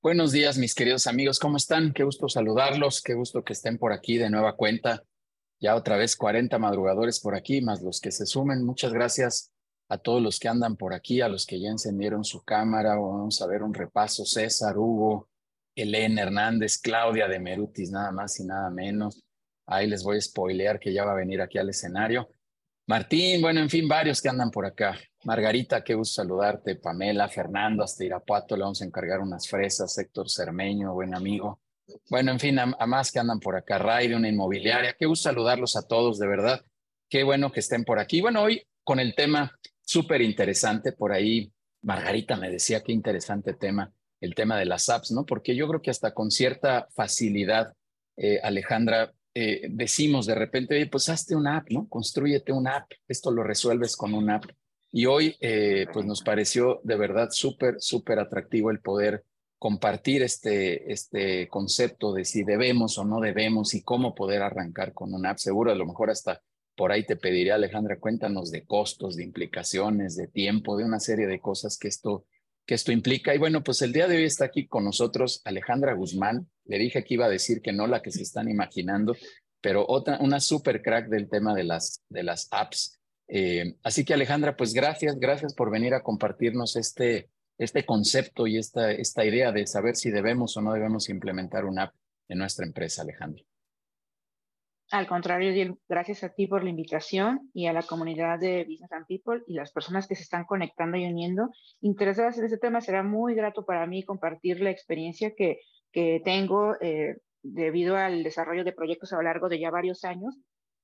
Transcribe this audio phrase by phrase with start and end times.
[0.00, 1.40] Buenos días, mis queridos amigos.
[1.40, 1.92] ¿Cómo están?
[1.92, 3.02] Qué gusto saludarlos.
[3.02, 5.02] Qué gusto que estén por aquí de nueva cuenta.
[5.58, 8.64] Ya otra vez 40 madrugadores por aquí, más los que se sumen.
[8.64, 9.50] Muchas gracias
[9.88, 12.94] a todos los que andan por aquí, a los que ya encendieron su cámara.
[12.94, 14.24] Vamos a ver un repaso.
[14.24, 15.28] César, Hugo,
[15.74, 19.24] Elena Hernández, Claudia de Merutis, nada más y nada menos.
[19.66, 22.30] Ahí les voy a spoilear que ya va a venir aquí al escenario.
[22.86, 24.96] Martín, bueno, en fin, varios que andan por acá.
[25.28, 26.76] Margarita, qué gusto saludarte.
[26.76, 29.98] Pamela, Fernando, hasta Irapuato, le vamos a encargar unas fresas.
[29.98, 31.60] Héctor Cermeño, buen amigo.
[32.08, 33.76] Bueno, en fin, a, más que andan por acá.
[33.76, 36.64] Ray de una inmobiliaria, qué gusto saludarlos a todos, de verdad.
[37.10, 38.22] Qué bueno que estén por aquí.
[38.22, 43.92] Bueno, hoy con el tema súper interesante, por ahí Margarita me decía qué interesante tema,
[44.22, 45.26] el tema de las apps, ¿no?
[45.26, 47.74] Porque yo creo que hasta con cierta facilidad,
[48.16, 51.86] eh, Alejandra, eh, decimos de repente, pues hazte una app, ¿no?
[51.86, 54.46] Construyete una app, esto lo resuelves con una app.
[54.90, 59.24] Y hoy, eh, pues nos pareció de verdad súper, súper atractivo el poder
[59.58, 65.12] compartir este, este concepto de si debemos o no debemos y cómo poder arrancar con
[65.12, 65.38] una app.
[65.38, 66.40] Seguro, a lo mejor hasta
[66.76, 71.26] por ahí te pediría, Alejandra, cuéntanos de costos, de implicaciones, de tiempo, de una serie
[71.26, 72.24] de cosas que esto,
[72.64, 73.34] que esto implica.
[73.34, 77.02] Y bueno, pues el día de hoy está aquí con nosotros Alejandra Guzmán, le dije
[77.02, 79.16] que iba a decir que no la que se están imaginando,
[79.60, 82.97] pero otra, una super crack del tema de las, de las apps.
[83.28, 88.58] Eh, así que Alejandra, pues gracias, gracias por venir a compartirnos este, este concepto y
[88.58, 91.94] esta, esta idea de saber si debemos o no debemos implementar una app
[92.28, 93.42] en nuestra empresa, Alejandra.
[94.90, 99.06] Al contrario, gracias a ti por la invitación y a la comunidad de Business and
[99.06, 101.50] People y las personas que se están conectando y uniendo
[101.82, 102.80] interesadas en este tema.
[102.80, 105.60] Será muy grato para mí compartir la experiencia que
[105.92, 110.36] que tengo eh, debido al desarrollo de proyectos a lo largo de ya varios años.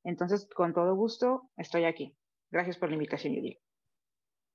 [0.05, 2.15] Entonces, con todo gusto, estoy aquí.
[2.51, 3.59] Gracias por la invitación, Yuri.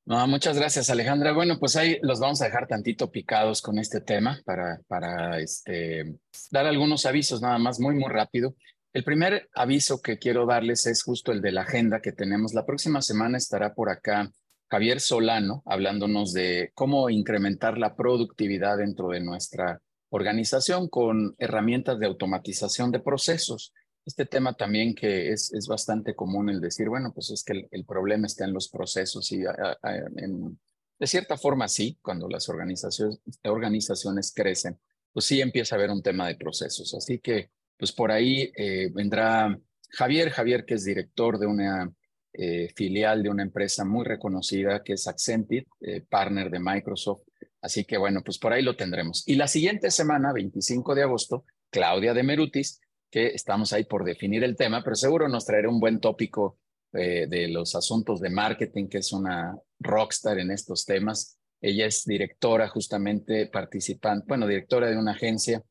[0.05, 1.33] Muchas gracias, Alejandra.
[1.33, 6.15] Bueno, pues ahí los vamos a dejar tantito picados con este tema para, para este,
[6.49, 8.55] dar algunos avisos nada más, muy, muy rápido.
[8.91, 12.55] El primer aviso que quiero darles es justo el de la agenda que tenemos.
[12.55, 14.31] La próxima semana estará por acá
[14.71, 22.07] Javier Solano hablándonos de cómo incrementar la productividad dentro de nuestra organización con herramientas de
[22.07, 23.73] automatización de procesos.
[24.09, 27.85] Este tema también que es, es bastante común el decir, bueno, pues es que el,
[27.85, 34.79] problema está en los procesos y de cierta forma sí, cuando las organizaciones, organizaciones crecen,
[35.13, 36.95] pues sí empieza a haber un tema de procesos.
[36.95, 39.55] Así que, pues por ahí eh, vendrá
[39.91, 41.93] Javier, Javier que es director de una
[42.33, 47.21] eh, filial de una empresa muy reconocida que es Accented, eh, partner de Microsoft
[47.61, 49.23] Así que bueno, pues por ahí lo tendremos.
[49.27, 54.43] Y la siguiente semana, 25 de agosto, Claudia de Merutis, que estamos ahí por definir
[54.43, 56.59] el tema, pero seguro nos traerá un buen tópico
[56.93, 61.37] eh, de los asuntos de marketing, que es una rockstar en estos temas.
[61.61, 65.63] Ella es directora, justamente participante, bueno, directora de una agencia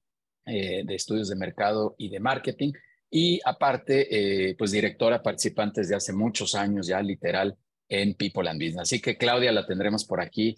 [0.46, 2.72] eh, de estudios de mercado y de marketing.
[3.10, 7.56] Y aparte, eh, pues directora participante desde hace muchos años ya, literal,
[7.88, 8.82] en People and Business.
[8.82, 10.56] Así que Claudia la tendremos por aquí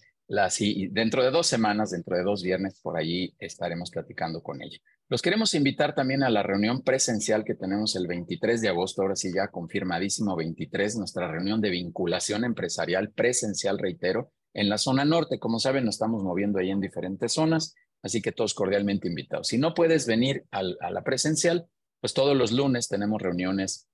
[0.90, 4.78] dentro de dos semanas, dentro de dos viernes, por allí estaremos platicando con ella.
[5.10, 9.16] Los queremos invitar también a la reunión presencial que tenemos el 23 de agosto, ahora
[9.16, 15.40] sí ya confirmadísimo 23, nuestra reunión de vinculación empresarial presencial, reitero, en la zona norte.
[15.40, 19.48] Como saben, nos estamos moviendo ahí en diferentes zonas, así que todos cordialmente invitados.
[19.48, 21.66] Si no puedes venir a la presencial,
[22.00, 23.88] pues todos los lunes tenemos reuniones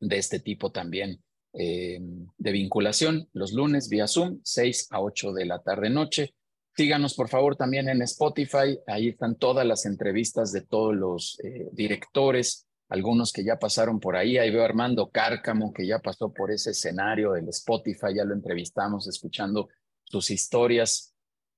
[0.00, 2.00] de este tipo también eh,
[2.36, 6.34] de vinculación los lunes vía Zoom, 6 a 8 de la tarde noche.
[6.76, 11.68] Síganos por favor también en Spotify, ahí están todas las entrevistas de todos los eh,
[11.72, 16.32] directores, algunos que ya pasaron por ahí, ahí veo a Armando Cárcamo que ya pasó
[16.32, 19.68] por ese escenario del Spotify, ya lo entrevistamos escuchando
[20.04, 21.14] sus historias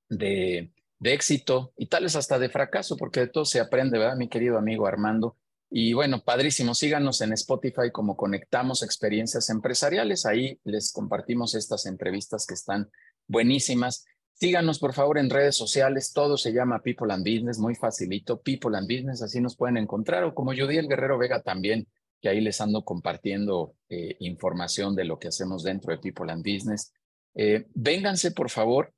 [0.08, 4.28] de, de éxito y tales hasta de fracaso, porque de todo se aprende, ¿verdad, mi
[4.28, 5.36] querido amigo Armando?
[5.68, 10.24] Y bueno, padrísimo, síganos en Spotify como Conectamos Experiencias Empresariales.
[10.24, 12.90] Ahí les compartimos estas entrevistas que están
[13.26, 14.06] buenísimas.
[14.38, 18.76] Síganos por favor en redes sociales, todo se llama People and Business, muy facilito, People
[18.76, 21.88] and Business, así nos pueden encontrar, o como el Guerrero Vega también,
[22.20, 26.44] que ahí les ando compartiendo eh, información de lo que hacemos dentro de People and
[26.44, 26.92] Business.
[27.34, 28.92] Eh, vénganse por favor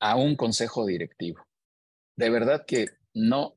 [0.00, 1.40] a un consejo directivo.
[2.14, 3.56] De verdad que no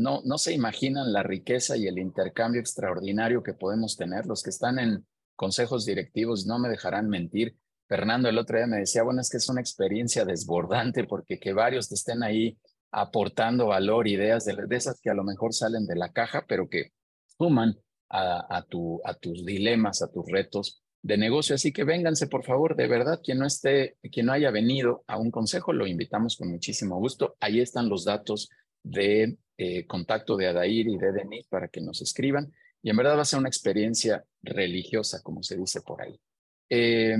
[0.00, 4.26] no, no se imaginan la riqueza y el intercambio extraordinario que podemos tener.
[4.26, 5.06] Los que están en
[5.36, 7.56] consejos directivos no me dejarán mentir.
[7.90, 11.52] Fernando el otro día me decía, bueno, es que es una experiencia desbordante porque que
[11.52, 12.56] varios te estén ahí
[12.92, 16.92] aportando valor, ideas de, esas que a lo mejor salen de la caja, pero que
[17.36, 17.76] suman
[18.08, 21.56] a, tu, a tus dilemas, a tus retos, de negocio.
[21.56, 25.18] Así que vénganse, por favor, de verdad, quien no esté, quien no haya venido a
[25.18, 27.36] un consejo, lo invitamos con muchísimo gusto.
[27.40, 28.50] Ahí están los datos
[28.84, 32.52] de eh, contacto de Adair y de Denis para que nos escriban.
[32.82, 36.20] Y en verdad va a ser una experiencia religiosa, como se dice por ahí.
[36.68, 37.16] Eh,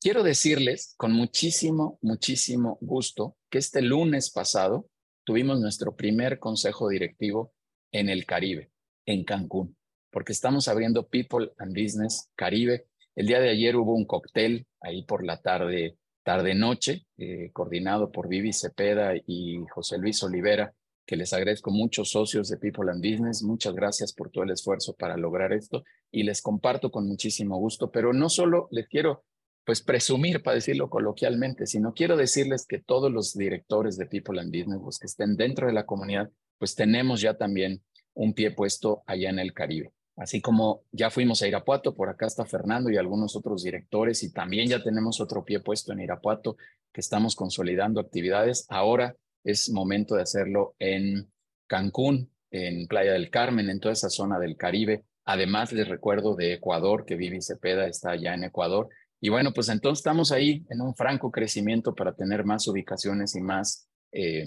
[0.00, 4.88] quiero decirles con muchísimo, muchísimo gusto que este lunes pasado
[5.24, 7.52] tuvimos nuestro primer consejo directivo
[7.92, 8.70] en el Caribe,
[9.06, 9.76] en Cancún,
[10.10, 12.86] porque estamos abriendo People and Business Caribe.
[13.14, 18.28] El día de ayer hubo un cóctel ahí por la tarde, tarde-noche, eh, coordinado por
[18.28, 20.74] Vivi Cepeda y José Luis Olivera,
[21.04, 23.42] que les agradezco mucho, socios de People and Business.
[23.42, 27.90] Muchas gracias por todo el esfuerzo para lograr esto y les comparto con muchísimo gusto,
[27.90, 29.24] pero no solo les quiero
[29.68, 34.50] pues presumir, para decirlo coloquialmente, sino quiero decirles que todos los directores de People and
[34.50, 37.82] Business, que estén dentro de la comunidad, pues tenemos ya también
[38.14, 39.92] un pie puesto allá en el Caribe.
[40.16, 44.32] Así como ya fuimos a Irapuato, por acá está Fernando y algunos otros directores y
[44.32, 46.56] también ya tenemos otro pie puesto en Irapuato
[46.90, 48.64] que estamos consolidando actividades.
[48.70, 51.30] Ahora es momento de hacerlo en
[51.66, 55.04] Cancún, en Playa del Carmen, en toda esa zona del Caribe.
[55.26, 58.88] Además, les recuerdo de Ecuador, que Vivi Cepeda está allá en Ecuador.
[59.20, 63.40] Y bueno, pues entonces estamos ahí en un franco crecimiento para tener más ubicaciones y
[63.40, 64.46] más eh,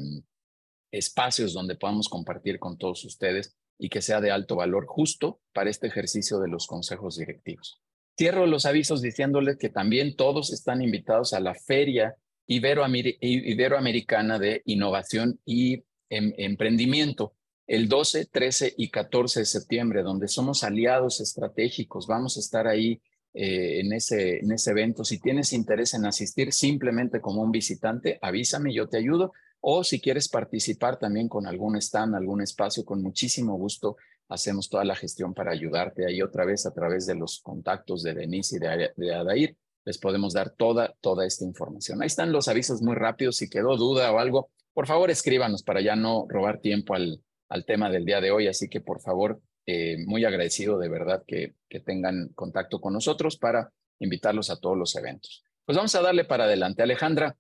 [0.92, 5.70] espacios donde podamos compartir con todos ustedes y que sea de alto valor justo para
[5.70, 7.82] este ejercicio de los consejos directivos.
[8.18, 12.16] Cierro los avisos diciéndoles que también todos están invitados a la Feria
[12.48, 17.34] Iberoamericana de Innovación y em, Emprendimiento
[17.68, 22.06] el 12, 13 y 14 de septiembre, donde somos aliados estratégicos.
[22.06, 23.02] Vamos a estar ahí
[23.34, 25.04] eh, en, ese, en ese evento.
[25.04, 29.32] Si tienes interés en asistir simplemente como un visitante, avísame, yo te ayudo
[29.62, 33.96] o si quieres participar también con algún stand, algún espacio, con muchísimo gusto
[34.32, 38.14] hacemos toda la gestión para ayudarte ahí otra vez a través de los contactos de
[38.14, 39.58] Denise y de, Adair.
[39.84, 42.02] Les podemos dar toda, toda esta información.
[42.02, 43.38] Ahí están los avisos muy rápidos.
[43.38, 47.66] Si quedó duda o algo, por favor escríbanos para ya no robar tiempo al, al
[47.66, 48.48] tema del día de hoy.
[48.48, 53.38] Así que por favor, eh, muy agradecido de verdad que, que tengan contacto con nosotros
[53.38, 55.44] para invitarlos a todos los eventos.
[55.66, 56.82] Pues vamos a darle para adelante.
[56.82, 57.38] Alejandra,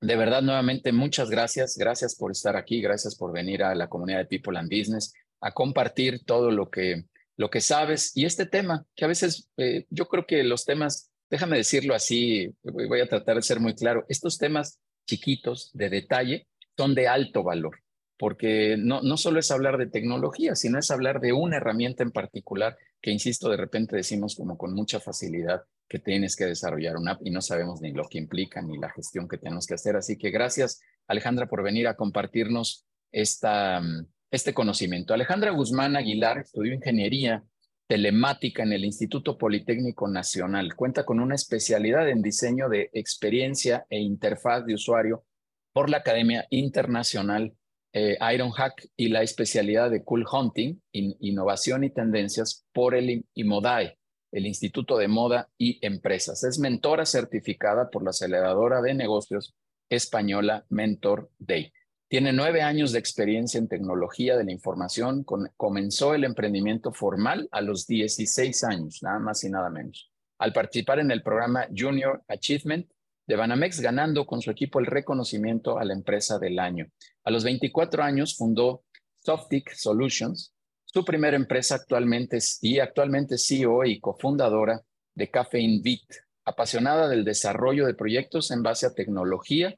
[0.00, 1.76] de verdad, nuevamente, muchas gracias.
[1.76, 5.52] Gracias por estar aquí, gracias por venir a la comunidad de People and Business, a
[5.52, 7.04] compartir todo lo que,
[7.36, 11.10] lo que sabes y este tema, que a veces eh, yo creo que los temas,
[11.30, 16.48] déjame decirlo así, voy a tratar de ser muy claro, estos temas chiquitos, de detalle,
[16.76, 17.80] son de alto valor,
[18.18, 22.10] porque no, no solo es hablar de tecnología, sino es hablar de una herramienta en
[22.10, 27.12] particular que, insisto, de repente decimos como con mucha facilidad que tienes que desarrollar una
[27.12, 29.96] app y no sabemos ni lo que implica ni la gestión que tenemos que hacer.
[29.96, 35.14] Así que gracias, Alejandra, por venir a compartirnos esta, mm, este conocimiento.
[35.14, 37.44] Alejandra Guzmán Aguilar estudió ingeniería
[37.86, 40.74] telemática en el Instituto Politécnico Nacional.
[40.74, 45.24] Cuenta con una especialidad en diseño de experiencia e interfaz de usuario
[45.72, 47.54] por la Academia Internacional
[47.92, 53.98] eh, Ironhack y la especialidad de Cool Hunting, Innovación y Tendencias por el IMODAE
[54.32, 56.44] el Instituto de Moda y Empresas.
[56.44, 59.54] Es mentora certificada por la aceleradora de negocios
[59.88, 61.72] española Mentor Day.
[62.08, 65.24] Tiene nueve años de experiencia en tecnología de la información.
[65.56, 70.10] comenzó el emprendimiento formal a los 16 años, nada más y nada menos.
[70.38, 72.90] Al participar en el programa Junior Achievement
[73.28, 76.86] de Banamex, ganando con su equipo el reconocimiento a la empresa del año.
[77.24, 78.84] A los 24 años fundó
[79.20, 80.54] Softic Solutions,
[80.86, 84.80] su primera empresa actualmente y actualmente CEO y cofundadora
[85.14, 89.76] de Caffeine Beat, apasionada del desarrollo de proyectos en base a tecnología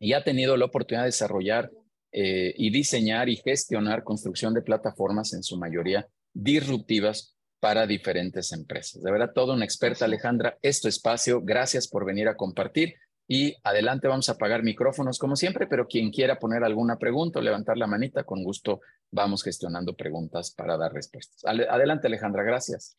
[0.00, 1.70] y ha tenido la oportunidad de desarrollar
[2.10, 9.04] eh, y diseñar y gestionar construcción de plataformas en su mayoría disruptivas para diferentes empresas.
[9.04, 10.58] De verdad, todo una experta, Alejandra.
[10.62, 12.96] Este espacio, gracias por venir a compartir.
[13.28, 17.42] Y adelante vamos a apagar micrófonos como siempre, pero quien quiera poner alguna pregunta o
[17.42, 18.80] levantar la manita, con gusto
[19.12, 21.44] vamos gestionando preguntas para dar respuestas.
[21.44, 22.98] Adelante Alejandra, gracias.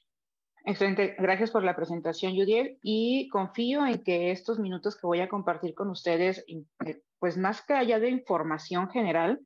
[0.66, 5.28] Excelente, gracias por la presentación, Judiel, y confío en que estos minutos que voy a
[5.28, 9.42] compartir con ustedes, eh, pues más que allá de información general,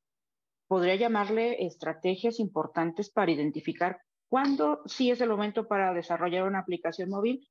[0.68, 7.10] podría llamarle estrategias importantes para identificar cuándo sí es el momento para desarrollar una aplicación
[7.10, 7.48] móvil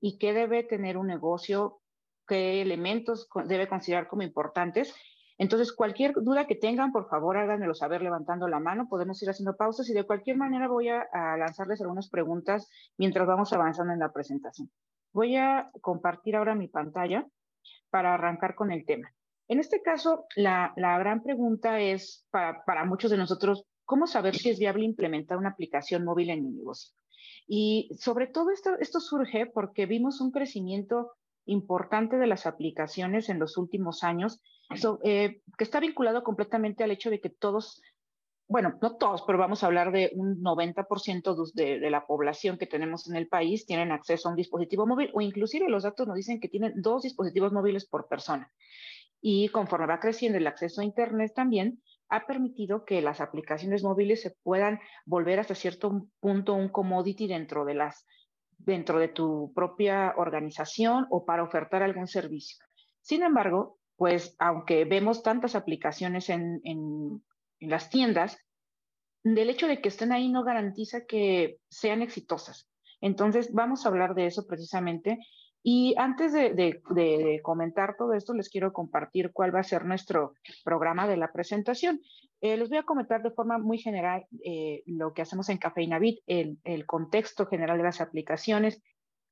[0.00, 1.80] y qué debe tener un negocio
[2.28, 4.94] qué elementos debe considerar como importantes.
[5.38, 8.88] Entonces, cualquier duda que tengan, por favor, háganmelo saber levantando la mano.
[8.88, 11.06] Podemos ir haciendo pausas y de cualquier manera voy a,
[11.38, 14.70] lanzarles algunas preguntas mientras vamos avanzando en la presentación.
[15.12, 17.26] Voy a compartir ahora mi pantalla
[17.90, 19.10] para arrancar con el tema.
[19.46, 24.50] En este caso, la, gran pregunta es para, para muchos de nosotros, ¿cómo saber si
[24.50, 26.94] es viable implementar una aplicación móvil en mi negocio?
[27.46, 31.12] Y sobre todo esto, surge porque vimos un crecimiento
[31.46, 34.42] importante de las aplicaciones en los últimos años,
[35.04, 37.80] eh, que está vinculado completamente al hecho de que todos,
[38.46, 42.66] bueno, no todos, pero vamos a hablar de un 90% de, de, la población que
[42.66, 46.16] tenemos en el país tienen acceso a un dispositivo móvil o inclusive los datos nos
[46.16, 48.52] dicen que tienen dos dispositivos móviles por persona.
[49.22, 54.22] Y conforme va creciendo el acceso a Internet también, ha permitido que las aplicaciones móviles
[54.22, 58.06] se puedan volver hasta cierto punto un commodity dentro de las
[58.58, 62.58] dentro de tu propia organización o para ofertar algún servicio.
[63.00, 67.22] Sin embargo, pues aunque vemos tantas aplicaciones en, en,
[67.60, 68.36] en las tiendas,
[69.22, 72.68] del hecho de que estén ahí no garantiza que sean exitosas.
[73.00, 75.18] Entonces, vamos a hablar de eso precisamente
[75.70, 80.32] y antes de, comentar todo esto, les quiero compartir cuál va a ser nuestro
[80.64, 82.00] programa de la presentación.
[82.40, 86.20] Eh, les voy a comentar de forma muy general eh, lo que hacemos en Cafeinavit,
[86.26, 88.80] el, el contexto general de las aplicaciones,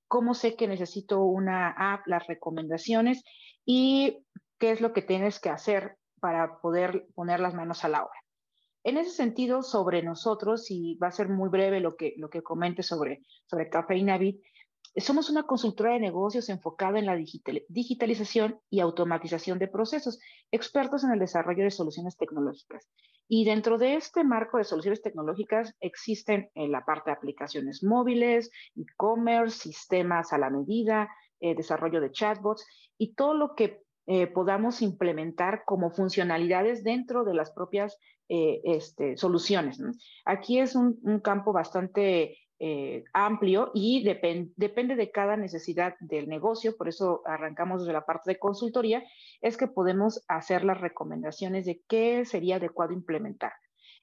[0.08, 3.24] cómo sé que necesito una app, las recomendaciones
[3.64, 4.18] y
[4.58, 8.20] qué es lo que tienes que hacer para poder poner las manos a la obra.
[8.84, 12.42] En ese sentido, sobre nosotros, y va a ser muy breve lo que, lo que
[12.42, 14.38] comente sobre, sobre Cafeinavit,
[14.98, 20.18] somos una consultora de negocios enfocada en la digitalización y automatización de procesos,
[20.50, 22.88] expertos en el desarrollo de soluciones tecnológicas.
[23.28, 28.50] Y dentro de este marco de soluciones tecnológicas existen en la parte de aplicaciones móviles,
[28.76, 31.08] e-commerce, sistemas a la medida,
[31.40, 32.64] eh, desarrollo de chatbots
[32.96, 37.98] y todo lo que eh, podamos implementar como funcionalidades dentro de las propias
[38.28, 39.80] eh, este, soluciones.
[40.24, 46.76] Aquí es un, un campo bastante eh, amplio y depende de cada necesidad del negocio,
[46.76, 49.04] por eso arrancamos desde la parte de consultoría,
[49.42, 53.52] es que podemos hacer las recomendaciones de qué sería adecuado implementar.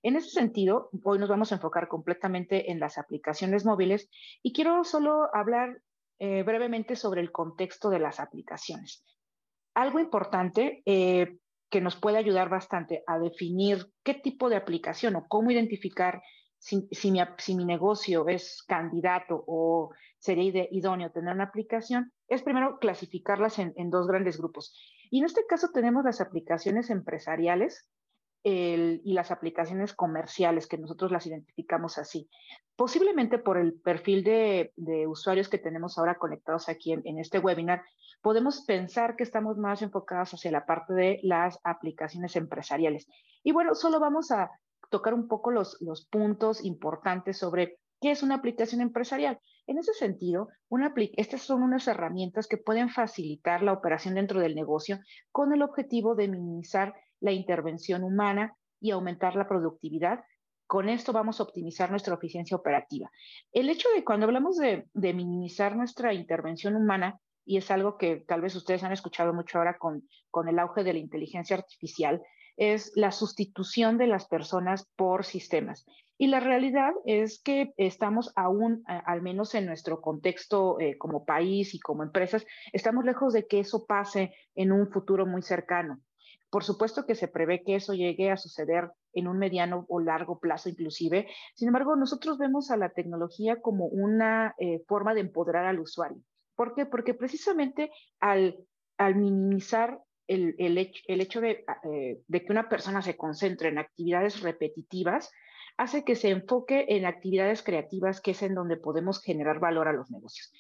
[0.04, 4.10] En ese sentido, hoy nos vamos a enfocar completamente en las aplicaciones móviles
[4.44, 5.82] y quiero solo hablar
[6.20, 9.04] eh, brevemente sobre el contexto de las aplicaciones.
[9.74, 11.38] Algo importante eh,
[11.72, 16.22] que nos puede ayudar bastante a definir qué tipo de aplicación o cómo identificar
[16.64, 23.90] si, mi, negocio es candidato o sería idóneo tener una aplicación, es primero clasificarlas en,
[23.90, 24.74] dos grandes grupos.
[25.12, 27.90] Y en este caso tenemos las aplicaciones empresariales
[28.46, 32.30] y las aplicaciones comerciales, que nosotros las identificamos así.
[32.78, 34.72] Posiblemente por el perfil de,
[35.08, 37.84] usuarios que tenemos ahora conectados aquí en este webinar,
[38.22, 43.08] podemos pensar que estamos más enfocados hacia la parte de las aplicaciones empresariales.
[43.44, 44.50] Y bueno, solo vamos a
[44.94, 49.40] tocar un poco los, los puntos importantes sobre qué es una aplicación empresarial.
[49.66, 54.54] En ese sentido, una, estas son unas herramientas que pueden facilitar la operación dentro del
[54.54, 55.00] negocio
[55.32, 60.24] con el objetivo de minimizar la intervención humana y aumentar la productividad.
[60.68, 63.10] Con esto vamos a optimizar nuestra eficiencia operativa.
[63.52, 68.18] El hecho de cuando hablamos de, de minimizar nuestra intervención humana, y es algo que
[68.28, 72.22] tal vez ustedes han escuchado mucho ahora con, con el auge de la inteligencia artificial,
[72.58, 75.86] es la sustitución de las personas por sistemas.
[76.18, 81.74] Y la realidad es que estamos aún, al menos en nuestro contexto eh, como país
[81.74, 86.00] y como empresas, estamos lejos de que eso pase en un futuro muy cercano.
[86.50, 90.40] Por supuesto que se prevé que eso llegue a suceder en un mediano o largo
[90.40, 91.28] plazo inclusive.
[91.56, 96.22] Sin embargo, nosotros vemos a la tecnología como una eh, forma de empoderar al usuario.
[96.56, 96.86] ¿Por qué?
[96.86, 98.60] Porque precisamente al,
[98.98, 105.32] al minimizar el, hecho, ah, eh, de, que una persona se concentre en actividades repetitivas
[105.78, 109.94] hace que se enfoque en actividades creativas, que es en donde podemos generar valor a
[109.94, 110.52] los negocios.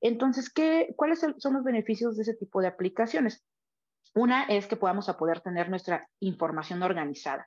[0.00, 3.44] Entonces, ¿qué, ¿cuáles son los beneficios de ese tipo de aplicaciones?
[4.14, 7.46] Una es que podamos a poder tener nuestra información organizada.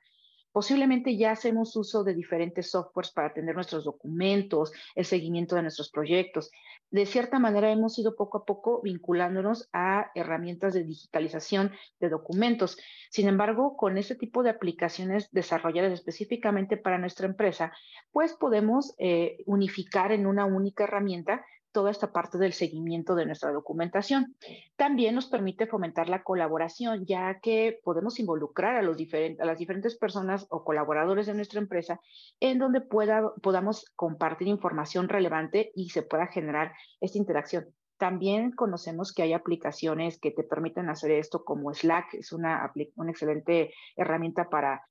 [0.52, 5.90] Posiblemente ya hacemos uso de diferentes softwares para tener nuestros documentos, el seguimiento de nuestros
[5.90, 6.50] proyectos.
[6.90, 12.76] De cierta manera hemos ido poco a poco vinculándonos a herramientas de digitalización de documentos.
[13.10, 17.72] Sin embargo, con este tipo de aplicaciones desarrolladas específicamente para nuestra empresa,
[18.10, 23.52] pues podemos eh, unificar en una única herramienta toda esta parte del seguimiento de nuestra
[23.52, 24.36] documentación.
[24.76, 29.96] También nos permite fomentar la colaboración, ya que podemos involucrar a, los a las diferentes
[29.96, 32.00] personas o colaboradores de nuestra empresa
[32.40, 37.66] en donde pueda, podamos compartir información relevante y se pueda generar esta interacción.
[37.98, 43.10] También conocemos que hay aplicaciones que te permiten hacer esto, como Slack, es una, una
[43.10, 44.86] excelente herramienta para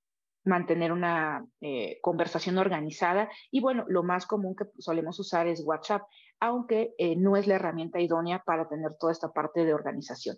[0.45, 3.29] mantener una eh, conversación organizada.
[3.51, 6.03] Y bueno, lo más común que solemos usar es WhatsApp,
[6.39, 10.37] aunque eh, no es la herramienta idónea para tener toda esta parte de organización.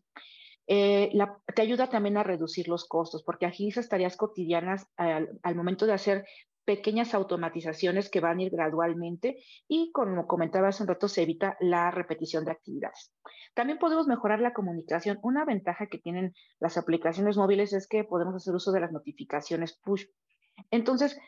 [0.68, 1.12] Eh,
[1.54, 6.26] te ayuda también a reducir los costos, porque agiliza tareas cotidianas al, momento de hacer
[6.64, 11.58] pequeñas automatizaciones que van a ir gradualmente y, como comentaba hace un rato, se evita
[11.60, 13.12] la repetición de actividades.
[13.54, 15.20] También podemos mejorar la comunicación.
[15.24, 19.78] Una ventaja que tienen las aplicaciones móviles es que podemos hacer uso de las notificaciones
[19.84, 20.06] push.
[20.70, 21.20] Entonces,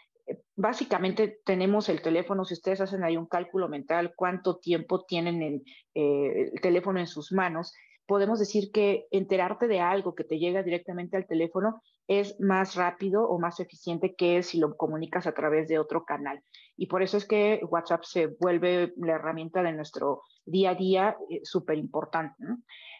[0.56, 5.64] básicamente tenemos el teléfono, si ustedes hacen ahí un cálculo mental, cuánto tiempo tienen el,
[5.94, 7.74] eh, el teléfono en sus manos,
[8.06, 13.28] podemos decir que enterarte de algo que te llega directamente al teléfono es más rápido
[13.28, 16.42] o más eficiente que si lo comunicas a través de otro canal.
[16.76, 21.18] Y por eso es que WhatsApp se vuelve la herramienta de nuestro día a día
[21.30, 22.36] eh, súper importante.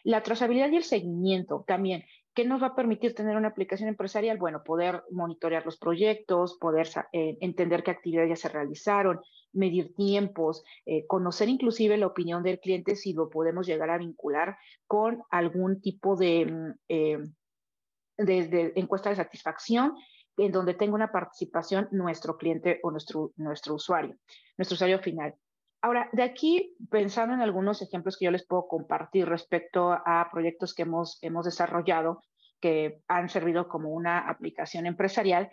[0.04, 2.04] La trazabilidad y el seguimiento también.
[2.34, 4.38] ¿Qué nos va a permitir tener una aplicación empresarial?
[4.38, 9.20] Bueno, poder monitorear los proyectos, poder eh, entender qué actividades ya se realizaron,
[9.52, 14.58] medir tiempos, eh, conocer inclusive la opinión del cliente si lo podemos llegar a vincular
[14.88, 17.18] con algún tipo de, mm, eh,
[18.18, 19.94] de, encuesta de satisfacción
[20.36, 24.16] en donde tenga una participación nuestro cliente o nuestro, nuestro usuario,
[24.58, 25.36] nuestro usuario final.
[25.84, 30.72] Ahora, de aquí, pensando en algunos ejemplos que yo les puedo compartir respecto a proyectos
[30.72, 32.22] que hemos, hemos desarrollado,
[32.58, 35.50] que han servido como una aplicación empresarial,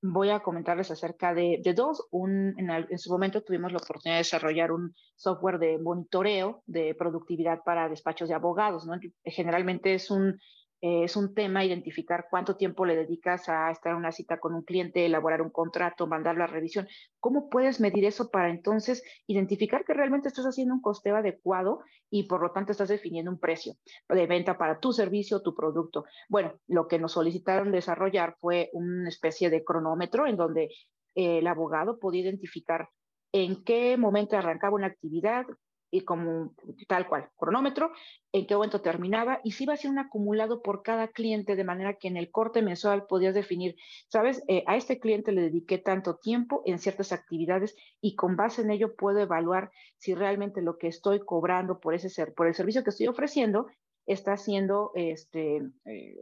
[0.00, 2.06] voy a comentarles acerca de, dos.
[2.12, 7.64] Un, en, su momento tuvimos la oportunidad de desarrollar un software de monitoreo de productividad
[7.64, 8.86] para despachos de abogados.
[8.86, 8.94] ¿no?
[9.24, 10.38] Generalmente es un
[10.84, 14.54] eh, es un tema identificar cuánto tiempo le dedicas a estar en una cita con
[14.54, 16.86] un cliente, elaborar un contrato, mandarlo a revisión.
[17.20, 22.24] ¿Cómo puedes medir eso para entonces identificar que realmente estás haciendo un costeo adecuado y
[22.24, 23.76] por lo tanto estás definiendo un precio
[24.10, 26.04] de venta para tu servicio, tu producto?
[26.28, 30.68] Bueno, lo que nos solicitaron desarrollar fue una especie de cronómetro en donde
[31.14, 32.90] el abogado podía identificar
[33.32, 35.46] en qué momento arrancaba una actividad,
[35.94, 36.52] y como
[36.88, 37.92] tal cual, cronómetro,
[38.32, 41.62] en qué momento terminaba y si iba a ser un acumulado por cada cliente, de
[41.62, 43.76] manera que en el corte mensual podías definir,
[44.08, 48.62] sabes, eh, a este cliente le dediqué tanto tiempo en ciertas actividades y con base
[48.62, 52.54] en ello puedo evaluar si realmente lo que estoy cobrando por, ese ser, por el
[52.54, 53.68] servicio que estoy ofreciendo
[54.04, 56.16] está siendo este, eh,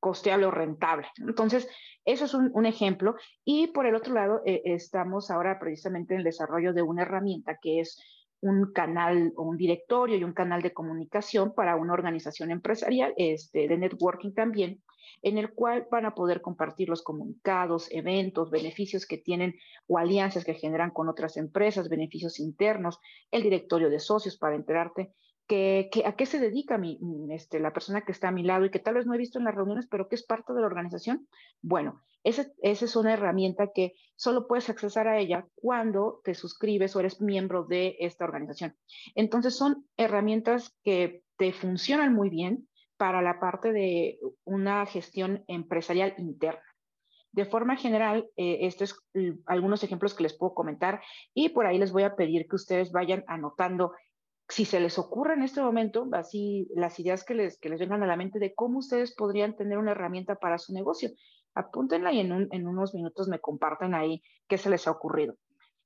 [0.00, 1.08] costeable o rentable.
[1.18, 1.68] Entonces,
[2.06, 3.14] eso es un, ejemplo.
[3.44, 7.58] Y por el otro lado, eh, estamos ahora precisamente en el desarrollo de una herramienta
[7.60, 8.00] que es
[8.48, 13.68] un canal o un directorio y un canal de comunicación para una organización empresarial, este,
[13.68, 14.82] de networking también,
[15.22, 19.56] en el cual van a poder compartir los comunicados, eventos, beneficios que tienen
[19.86, 25.12] o alianzas que generan con otras empresas, beneficios internos, el directorio de socios para enterarte
[25.46, 26.98] que, a qué se dedica mi,
[27.30, 29.38] este, la persona que está a mi lado y que tal vez no he visto
[29.38, 31.28] en las reuniones, pero que es parte de la organización.
[31.62, 37.00] Bueno, esa es una herramienta que solo puedes accesar a ella cuando te suscribes o
[37.00, 38.76] eres miembro de esta organización.
[39.14, 46.14] Entonces son herramientas que te funcionan muy bien para la parte de una gestión empresarial
[46.18, 46.62] interna.
[47.30, 51.02] De forma general, eh, estos es algunos ejemplos que les puedo comentar
[51.34, 53.92] y por ahí les voy a pedir que ustedes vayan anotando
[54.48, 58.02] si se les ocurre en este momento, así las ideas que les, que les vengan
[58.02, 61.10] a la mente de cómo ustedes podrían tener una herramienta para su negocio,
[61.54, 65.36] apúntenla y en, en unos minutos me comparten ahí qué se les ha ocurrido.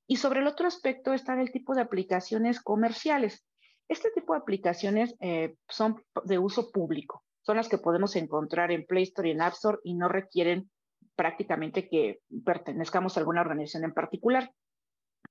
[0.07, 3.45] Y sobre el otro aspecto está el tipo de aplicaciones comerciales.
[3.87, 8.85] Este tipo de aplicaciones eh, son de uso público, son las que podemos encontrar en
[8.85, 10.69] Play Store y en App Store y no requieren
[11.15, 14.51] prácticamente que pertenezcamos a alguna organización en particular.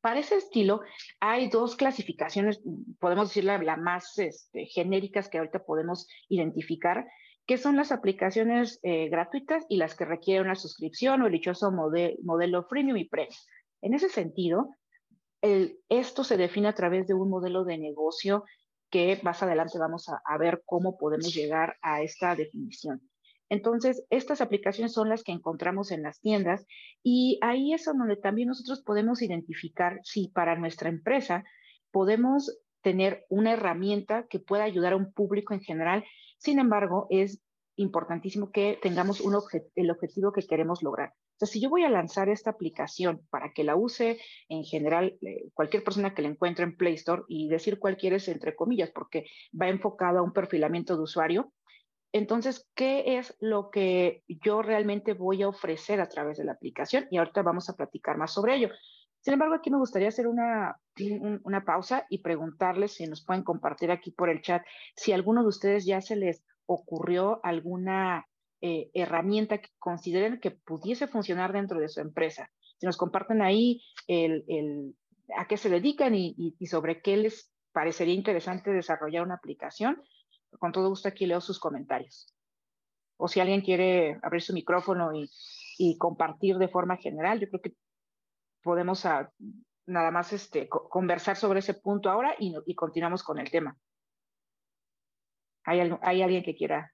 [0.00, 0.80] Para ese estilo
[1.20, 2.60] hay dos clasificaciones,
[2.98, 7.06] podemos decir la, más este, genéricas que ahorita podemos identificar,
[7.46, 11.70] que son las aplicaciones eh, gratuitas y las que requieren una suscripción o el dichoso
[11.70, 13.34] modelo freemium y premium.
[13.82, 14.74] En ese sentido,
[15.88, 18.44] esto se define a través de un modelo de negocio
[18.90, 23.09] que más adelante vamos a ver cómo podemos llegar a esta definición.
[23.50, 26.66] Entonces, estas aplicaciones son las que encontramos en las tiendas
[27.02, 31.44] y ahí es donde también nosotros podemos identificar si para nuestra empresa
[31.90, 36.04] podemos tener una herramienta que pueda ayudar a un público en general.
[36.38, 37.42] Sin embargo, es
[37.74, 39.20] importantísimo que tengamos
[39.74, 41.12] el objetivo que queremos lograr.
[41.36, 45.48] Sea, si yo voy a lanzar esta aplicación para que la use en general eh,
[45.54, 49.24] cualquier persona que la encuentre en Play Store y decir cualquiera es entre comillas, porque
[49.58, 51.52] va enfocado a un perfilamiento de usuario,
[52.12, 57.06] entonces, ¿qué es lo que yo realmente voy a ofrecer a través de la aplicación?
[57.10, 58.68] Y ahorita vamos a platicar más sobre ello.
[59.20, 60.76] Sin embargo, aquí me gustaría hacer una,
[61.44, 64.62] una pausa y preguntarles si nos pueden compartir aquí por el chat
[64.96, 68.26] si a alguno de ustedes ya se les ocurrió alguna
[68.62, 72.50] eh, herramienta que consideren que pudiese funcionar dentro de su empresa.
[72.78, 74.94] Si nos comparten ahí el,
[75.36, 80.02] a qué se dedican y sobre qué les parecería interesante desarrollar una aplicación,
[80.58, 82.34] con todo gusto aquí leo sus comentarios.
[83.16, 87.74] O si alguien quiere abrir su micrófono y, compartir de forma general, yo creo que
[88.62, 89.32] podemos ah,
[89.86, 93.76] nada más este, conversar sobre ese punto ahora y, continuamos con el tema.
[95.64, 96.92] ¿Hay, ¿Hay, alguien que quiera,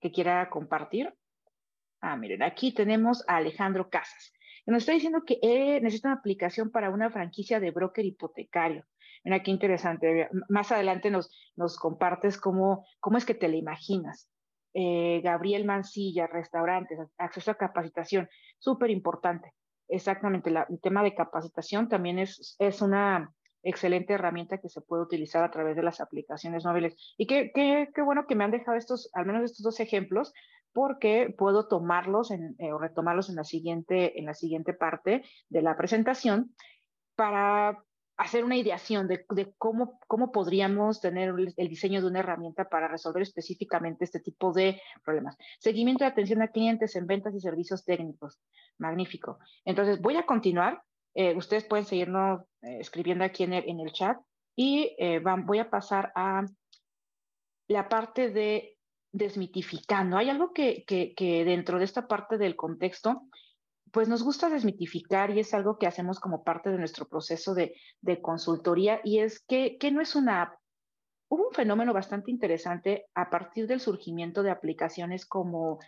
[0.00, 1.14] que quiera compartir?
[2.00, 4.32] Ah, miren, aquí tenemos a Alejandro Casas,
[4.66, 8.84] nos está diciendo que eh, necesita una aplicación para una franquicia de broker hipotecario.
[9.26, 10.28] Mira, qué interesante.
[10.48, 14.30] Más adelante nos, nos compartes cómo, cómo es que te la imaginas.
[14.72, 18.28] Eh, Gabriel Mancilla, restaurantes, acceso a capacitación,
[18.60, 19.52] súper importante.
[19.88, 23.34] Exactamente, el tema de capacitación también es, es una
[23.64, 26.94] excelente herramienta que se puede utilizar a través de las aplicaciones móviles.
[27.18, 30.32] Y qué, qué, qué bueno que me han dejado estos, al menos estos dos ejemplos,
[30.72, 35.62] porque puedo tomarlos en, eh, o retomarlos en la, siguiente, en la siguiente parte de
[35.62, 36.54] la presentación
[37.16, 37.82] para
[38.16, 39.26] hacer una ideación de,
[39.58, 44.80] cómo, cómo podríamos tener el diseño de una herramienta para resolver específicamente este tipo de
[45.04, 45.36] problemas.
[45.58, 48.40] Seguimiento de atención a clientes en ventas y servicios técnicos.
[48.78, 49.38] Magnífico.
[49.64, 50.82] Entonces, voy a continuar.
[51.14, 54.18] Eh, ustedes pueden seguirnos eh, escribiendo aquí en el, en el chat
[54.54, 56.44] y eh, van, voy a pasar a
[57.68, 58.76] la parte de
[59.12, 60.18] desmitificando.
[60.18, 63.22] Hay algo que, que, que dentro de esta parte del contexto
[63.92, 67.74] pues nos gusta desmitificar y es algo que hacemos como parte de nuestro proceso de,
[68.20, 70.58] consultoría y es que, no es una app.
[71.28, 75.78] Hubo un fenómeno bastante interesante a partir del surgimiento de aplicaciones como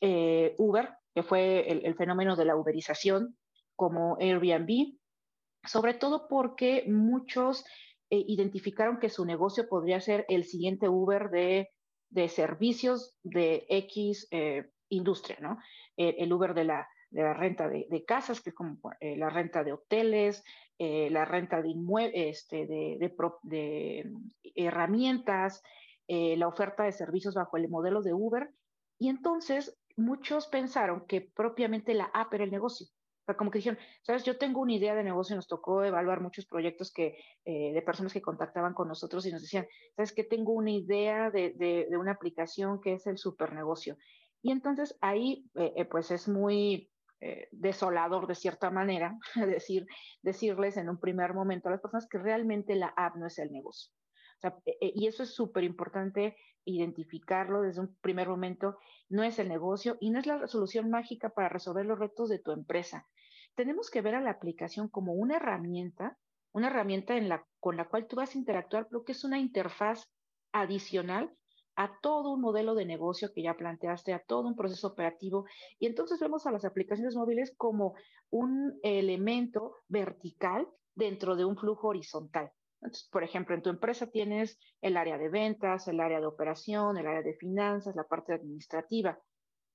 [0.00, 3.36] eh, Uber, que fue el, fenómeno de la uberización,
[3.76, 4.98] como Airbnb,
[5.64, 7.64] sobre todo porque muchos
[8.10, 11.70] eh, identificaron que su negocio podría ser el siguiente Uber de,
[12.28, 15.58] servicios de X eh, industria, ¿no?
[15.96, 19.62] el Uber de la, de la renta de, casas, que es como eh, la renta
[19.62, 20.42] de hoteles,
[20.78, 21.72] eh, la renta de
[22.12, 24.12] este, de,
[24.56, 25.62] herramientas,
[26.08, 28.50] eh, la oferta de servicios bajo el modelo de Uber.
[28.98, 32.88] Y entonces muchos pensaron que propiamente la app era el negocio.
[32.88, 36.20] O sea, como que dijeron, sabes, yo tengo una idea de negocio, nos tocó evaluar
[36.20, 40.52] muchos proyectos que, de personas que contactaban con nosotros y nos decían, sabes que tengo
[40.52, 43.96] una idea de, de, una aplicación que es el super negocio.
[44.42, 45.48] Y entonces ahí,
[45.90, 46.90] pues es muy
[47.26, 49.86] eh, desolador de cierta manera, decir,
[50.20, 53.50] decirles en un primer momento a las personas que realmente la app no es el
[53.50, 53.90] negocio.
[54.42, 58.76] E, e, y eso es súper importante identificarlo desde un primer momento.
[59.08, 62.40] No es el negocio y no es la solución mágica para resolver los retos de
[62.40, 63.08] tu empresa.
[63.54, 66.18] Tenemos que ver a la aplicación como una herramienta,
[66.52, 67.14] una herramienta
[67.58, 70.12] con la cual tú vas a interactuar, pero que es una interfaz
[70.52, 71.34] adicional
[71.76, 75.46] a todo un modelo de negocio que ya planteaste, a todo un proceso operativo.
[75.78, 77.94] Y entonces vemos a las aplicaciones móviles como
[78.30, 82.52] un elemento vertical dentro de un flujo horizontal.
[83.10, 87.06] Por ejemplo, en tu empresa tienes el área de ventas, el área de operación, el
[87.06, 89.18] área de finanzas, la parte administrativa.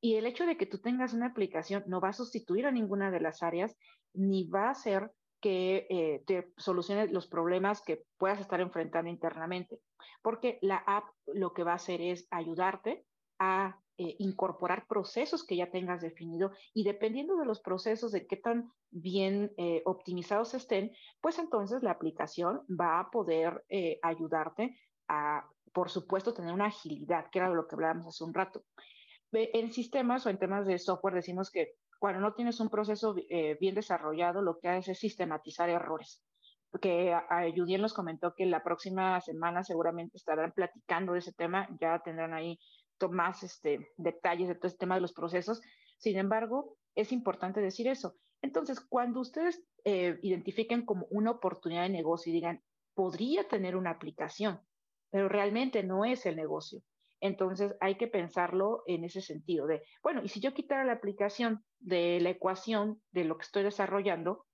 [0.01, 3.11] Y el hecho de que tú tengas una aplicación no va a sustituir a ninguna
[3.11, 3.75] de las áreas,
[4.13, 9.79] ni va a hacer que eh, te solucione los problemas que puedas estar enfrentando internamente.
[10.21, 13.05] Porque la app lo que va a hacer es ayudarte
[13.39, 18.37] a eh, incorporar procesos que ya tengas definido y dependiendo de los procesos, de qué
[18.37, 23.65] tan bien eh, optimizados estén, pues entonces la aplicación va a poder
[24.01, 28.63] ayudarte a, por supuesto, tener una agilidad, que era lo que hablábamos hace un rato.
[29.31, 33.57] En sistemas o en temas de software decimos que cuando no tienes un proceso eh,
[33.59, 36.23] bien desarrollado, lo que haces es sistematizar errores.
[36.71, 41.67] Porque a, Judien nos comentó que la próxima semana seguramente estarán platicando de ese tema,
[41.79, 42.59] ya tendrán ahí
[43.11, 45.61] más este, detalles de todo este tema de los procesos.
[45.97, 48.15] Sin embargo, es importante decir eso.
[48.41, 53.91] Entonces, cuando ustedes eh, identifiquen como una oportunidad de negocio y digan, podría tener una
[53.91, 54.61] aplicación,
[55.09, 56.81] pero realmente no es el negocio.
[57.21, 61.63] Entonces hay que pensarlo en ese sentido de, bueno, y si yo quitara la aplicación
[61.79, 64.45] de la ecuación de lo que estoy desarrollando,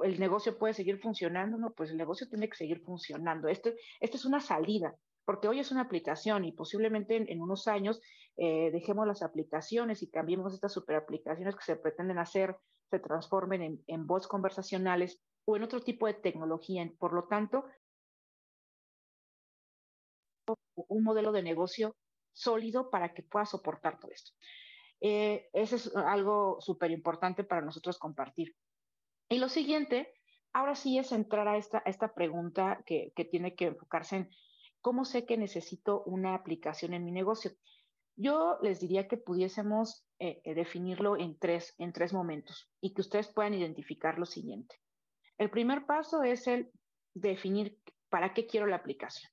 [0.00, 3.48] el negocio puede seguir funcionando, no, pues el negocio tiene que seguir funcionando.
[3.48, 8.00] Esto, esto es una salida, porque hoy es una aplicación y posiblemente en, unos años
[8.36, 12.56] eh, dejemos las aplicaciones y cambiemos estas super aplicaciones que se pretenden hacer,
[12.90, 16.90] se transformen en, en bots conversacionales o en otro tipo de tecnología.
[16.98, 17.64] Por lo tanto,
[20.74, 21.96] un modelo de negocio
[22.32, 24.32] sólido para que pueda soportar todo esto.
[25.00, 28.54] Eh, eso es algo súper importante para nosotros compartir.
[29.28, 30.12] Y lo siguiente,
[30.52, 34.30] ahora sí es entrar a esta, pregunta que, tiene que enfocarse en
[34.80, 37.52] cómo sé que necesito una aplicación en mi negocio.
[38.14, 43.00] Yo les diría que pudiésemos eh, eh, definirlo en tres, en tres momentos y que
[43.00, 44.76] ustedes puedan identificar lo siguiente.
[45.38, 46.70] El primer paso es el
[47.14, 47.78] definir
[48.10, 49.31] para qué quiero la aplicación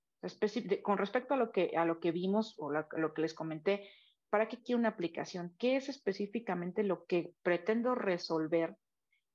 [0.83, 3.89] con respecto a lo que, a lo que vimos o lo que les comenté,
[4.29, 5.55] ¿para qué quiero una aplicación?
[5.57, 8.77] ¿Qué es específicamente lo que pretendo resolver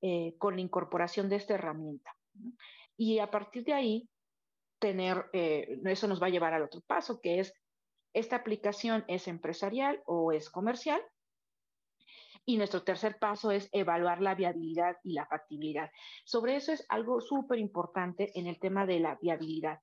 [0.06, 2.14] eh, con la incorporación de esta herramienta.
[2.94, 4.10] Y a partir de ahí,
[4.78, 7.54] tener, eh, eso nos va a llevar al otro paso, que es,
[8.12, 11.00] esta aplicación es empresarial o es comercial.
[12.44, 15.90] Y nuestro tercer paso es evaluar la viabilidad y la factibilidad.
[16.26, 19.80] Sobre eso es algo súper importante en el tema de la viabilidad.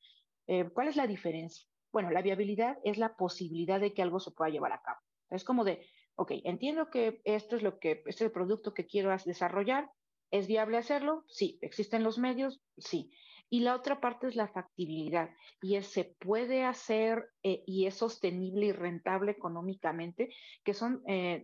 [0.47, 1.67] Eh, ¿Cuál es la diferencia?
[1.91, 4.99] Bueno, la viabilidad es la posibilidad de que algo se pueda llevar a cabo.
[5.29, 8.85] Es como de, ok, entiendo que esto es lo que, este es el producto que
[8.85, 9.89] quiero desarrollar,
[10.31, 11.23] ¿es viable hacerlo?
[11.27, 11.59] Sí.
[11.61, 12.61] ¿Existen los medios?
[12.77, 13.11] Sí.
[13.49, 15.29] Y la otra parte es la factibilidad,
[15.61, 21.43] y es, se puede hacer eh, y es sostenible y rentable económicamente, que son eh,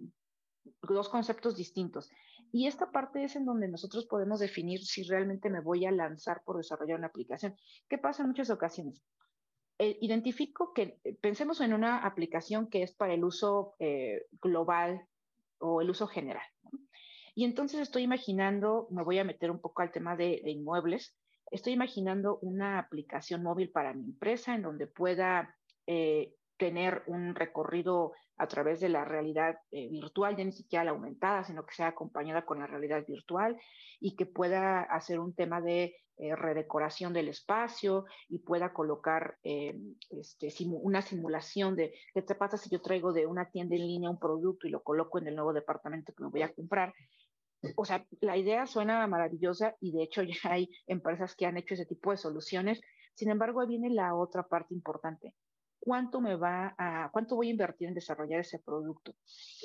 [0.82, 2.10] dos conceptos distintos.
[2.52, 6.42] Y esta parte es en donde nosotros podemos definir si realmente me voy a lanzar
[6.44, 7.56] por desarrollar una aplicación.
[7.90, 9.04] ¿Qué pasa en muchas ocasiones?
[9.80, 15.06] Eh, identifico que eh, pensemos en una aplicación que es para el uso eh, global
[15.60, 16.46] o el uso general.
[17.36, 21.16] Y entonces estoy imaginando, me voy a meter un poco al tema de, de, inmuebles,
[21.52, 25.56] estoy imaginando una aplicación móvil para mi empresa en donde pueda
[26.58, 31.44] tener un recorrido a través de la realidad eh, virtual, ya ni siquiera la aumentada,
[31.44, 33.58] sino que sea acompañada con la realidad virtual
[34.00, 39.76] y que pueda hacer un tema de eh, redecoración del espacio y pueda colocar eh,
[40.10, 44.10] este, una simulación de qué te pasa si yo traigo de una tienda en línea
[44.10, 46.94] un producto y lo coloco en el nuevo departamento que me voy a comprar.
[47.76, 51.74] O sea, la idea suena maravillosa y de hecho ya hay empresas que han hecho
[51.74, 52.82] ese tipo de soluciones.
[53.16, 55.34] Sin embargo, ahí viene la otra parte importante
[55.80, 56.76] cuánto me va
[57.12, 59.16] cuánto voy a invertir en desarrollar ese producto,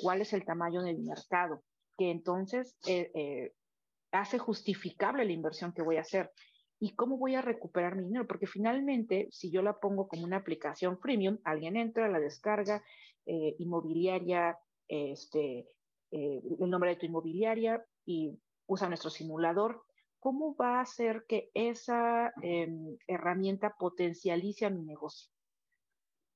[0.01, 1.63] cuál es el tamaño del mercado,
[1.97, 3.53] que entonces eh, eh,
[4.11, 6.31] hace justificable la inversión que voy a hacer
[6.79, 10.37] y cómo voy a recuperar mi dinero, porque finalmente si yo la pongo como una
[10.37, 12.83] aplicación premium, alguien entra, la descarga,
[13.25, 15.67] eh, inmobiliaria, este,
[16.11, 19.83] el nombre de tu inmobiliaria y usa nuestro simulador,
[20.19, 25.32] ¿cómo va a hacer que esa em, herramienta potencialice a mi negocio?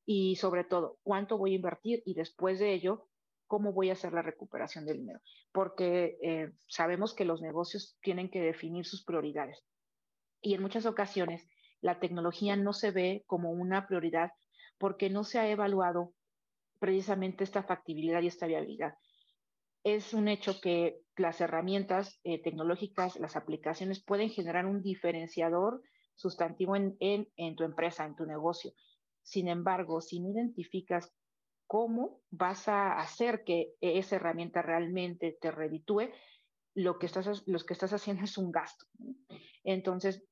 [0.10, 3.10] Y sobre todo, cuánto voy a invertir y después de ello,
[3.46, 5.20] cómo voy a hacer la recuperación del dinero.
[5.52, 9.66] Porque eh, sabemos que los negocios tienen que definir sus prioridades.
[10.42, 11.50] Y en muchas ocasiones
[11.82, 14.32] la tecnología no se ve como una prioridad
[14.78, 16.14] porque no se ha evaluado
[16.80, 18.96] precisamente esta factibilidad y esta viabilidad.
[19.84, 25.82] Es un hecho que las herramientas eh, tecnológicas, las aplicaciones pueden generar un diferenciador
[26.16, 28.72] sustantivo en, en tu empresa, en tu negocio.
[29.28, 31.14] Sin embargo, si no identificas
[31.68, 36.10] cómo vas a hacer que esa herramienta realmente te reditúe,
[36.76, 38.86] lo que estás, lo que estás haciendo es un gasto.
[39.66, 40.24] Entonces,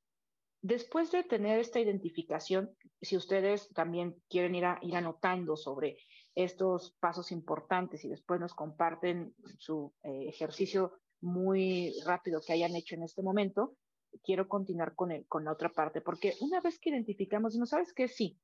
[0.62, 5.98] después de tener esta identificación, si ustedes también quieren ir, ir anotando sobre
[6.34, 12.94] estos pasos importantes y después nos comparten su eh, ejercicio muy rápido que hayan hecho
[12.94, 13.76] en este momento,
[14.22, 17.92] quiero continuar con, el, con la otra parte, porque una vez que identificamos, ¿no sabes
[17.92, 18.08] qué?
[18.08, 18.38] Sí,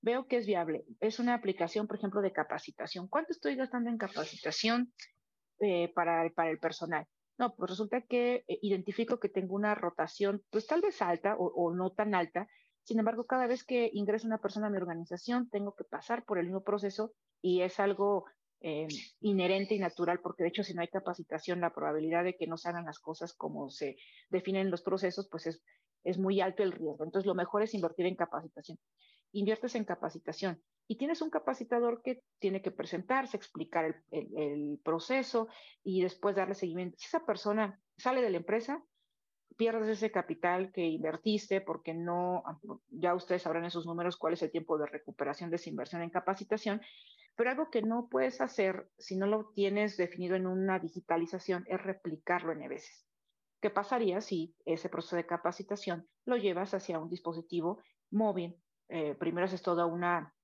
[0.00, 0.84] veo que es viable.
[1.00, 3.08] Es una aplicación, por ejemplo, de capacitación.
[3.08, 4.92] ¿Cuánto estoy gastando en capacitación
[5.60, 7.06] eh, para, para el personal?
[7.38, 11.72] No, pues resulta que eh, identifico que tengo una rotación, pues tal vez alta o,
[11.72, 12.48] no tan alta.
[12.82, 16.38] Sin embargo, cada vez que ingresa una persona a mi organización, tengo que pasar por
[16.38, 18.24] el mismo proceso y es algo
[18.60, 18.88] eh,
[19.20, 22.56] inherente y natural, porque de hecho si no hay capacitación, la probabilidad de que no
[22.56, 23.96] se hagan las cosas como se
[24.30, 25.62] definen los procesos, pues es,
[26.02, 27.04] es muy alto el riesgo.
[27.04, 28.78] Entonces, lo mejor es invertir en capacitación
[29.32, 35.48] inviertes en capacitación y tienes un capacitador que tiene que presentarse, explicar el, proceso
[35.84, 36.96] y después darle seguimiento.
[36.98, 38.82] Si esa persona sale de la empresa,
[39.58, 42.42] pierdes ese capital que invertiste porque no,
[42.88, 46.00] ya ustedes sabrán en sus números cuál es el tiempo de recuperación de esa inversión
[46.00, 46.80] en capacitación,
[47.36, 51.82] pero algo que no puedes hacer si no lo tienes definido en una digitalización es
[51.82, 53.06] replicarlo en veces.
[53.60, 58.56] ¿Qué pasaría si ese proceso de capacitación lo llevas hacia un dispositivo móvil
[58.88, 60.34] eh, primero haces todo una,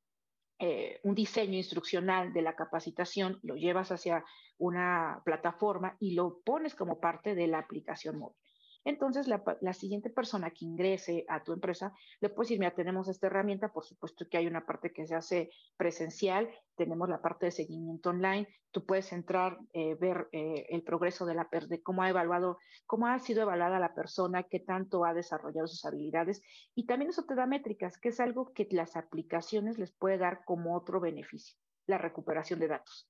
[0.58, 4.24] eh, un diseño instruccional de la capacitación, lo llevas hacia
[4.58, 8.36] una plataforma y lo pones como parte de la aplicación móvil.
[8.84, 13.28] Entonces, la, siguiente persona que ingrese a tu empresa le puedes decir, mira, tenemos esta
[13.28, 17.52] herramienta, por supuesto que hay una parte que se hace presencial, tenemos la parte de
[17.52, 22.10] seguimiento online, tú puedes entrar, eh, ver eh, el progreso de la de cómo ha
[22.10, 26.42] evaluado, cómo ha sido evaluada la persona, qué tanto ha desarrollado sus habilidades,
[26.74, 30.44] y también eso te da métricas, que es algo que las aplicaciones les puede dar
[30.44, 33.08] como otro beneficio, la recuperación de datos.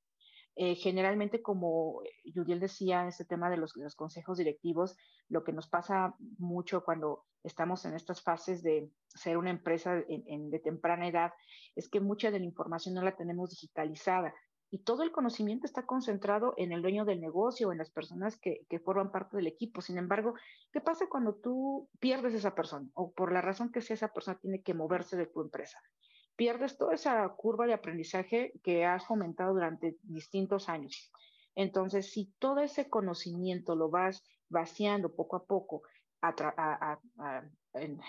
[0.57, 2.01] Eh, generalmente, como
[2.33, 4.97] Judiel decía, en este tema de los, consejos directivos,
[5.29, 10.61] lo que nos pasa mucho cuando estamos en estas fases de ser una empresa de
[10.63, 11.33] temprana edad
[11.75, 14.33] es que mucha de la información no la tenemos digitalizada
[14.75, 18.67] y todo el conocimiento está concentrado en el dueño del negocio, en las personas que,
[18.69, 19.81] que, forman parte del equipo.
[19.81, 20.35] Sin embargo,
[20.73, 24.39] ¿qué pasa cuando tú pierdes esa persona o por la razón que sea esa persona
[24.41, 25.79] tiene que moverse de tu empresa?
[26.37, 31.13] Pierdes toda esa curva de aprendizaje que has fomentado durante distintos años.
[31.55, 35.83] Entonces, si todo ese conocimiento lo vas vaciando poco a poco,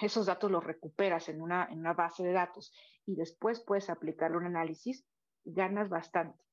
[0.02, 2.74] esos datos los recuperas en una, en una base de datos
[3.06, 5.06] y después puedes aplicarle un análisis,
[5.44, 6.44] ganas bastante.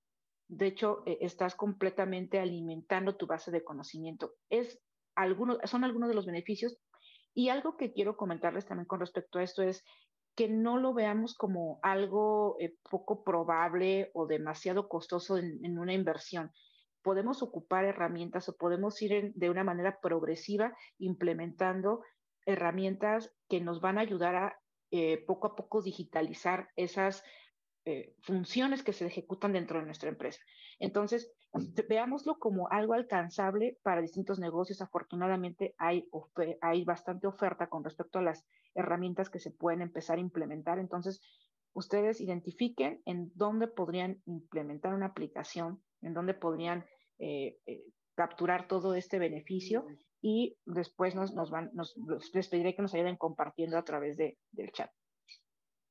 [0.48, 4.34] De hecho, eh, estás completamente alimentando tu base de conocimiento.
[4.50, 4.78] Es
[5.14, 6.78] algunos, son algunos de los beneficios.
[7.34, 9.82] Y algo que quiero comentarles también con respecto a esto es
[10.34, 16.50] que no lo veamos como algo eh, poco probable o demasiado costoso en, una inversión.
[17.02, 22.02] Podemos ocupar herramientas o podemos ir de una manera progresiva implementando
[22.46, 24.58] herramientas que nos van a ayudar a
[24.90, 27.22] eh, poco a poco digitalizar esas
[27.84, 30.40] eh, funciones que se ejecutan dentro de nuestra empresa.
[30.78, 31.32] Entonces,
[31.88, 34.80] veámoslo como algo alcanzable para distintos negocios.
[34.80, 36.08] Afortunadamente, hay,
[36.60, 40.78] hay bastante oferta con respecto a las herramientas que se pueden empezar a implementar.
[40.78, 41.20] Entonces,
[41.74, 46.84] ustedes identifiquen en dónde podrían implementar una aplicación, en dónde podrían
[47.18, 47.82] eh, eh,
[48.14, 49.86] capturar todo este beneficio
[50.20, 51.94] y después nos, nos van, nos,
[52.32, 54.90] les pediré que nos ayuden compartiendo a través de, del chat.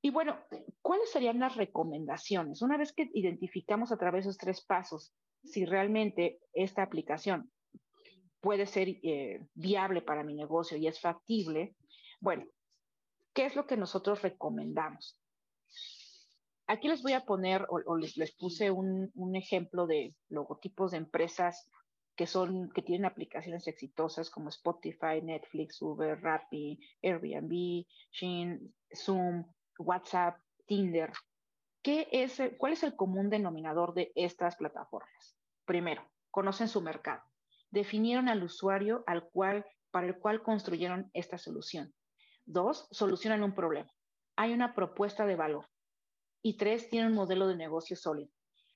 [0.04, 0.40] Y bueno,
[0.82, 2.62] ¿cuáles serían las recomendaciones?
[2.62, 5.14] Una vez que identificamos a través de esos tres pasos
[5.44, 7.52] si realmente esta aplicación
[8.40, 11.76] puede ser eh, viable para mi negocio y es factible,
[12.20, 12.46] bueno,
[13.34, 15.18] ¿qué es lo que nosotros recomendamos?
[16.68, 21.70] Aquí les voy a poner, o, les, puse un, un, ejemplo de logotipos de empresas
[22.16, 29.46] que son, que tienen aplicaciones exitosas como Spotify, Netflix, Uber, Rappi, Airbnb, Shein, Zoom,
[29.80, 31.12] WhatsApp, Tinder.
[31.82, 35.36] ¿Qué es, ¿Cuál es el común denominador de estas plataformas?
[35.66, 37.24] Primero, conocen su mercado.
[37.72, 41.94] Definieron al usuario al cual, para el cual construyeron esta solución.
[42.52, 43.90] Dos, solucionan un problema.
[44.36, 45.68] Hay una propuesta de valor.
[46.44, 48.30] Y tres, tienen un modelo de negocio sólido.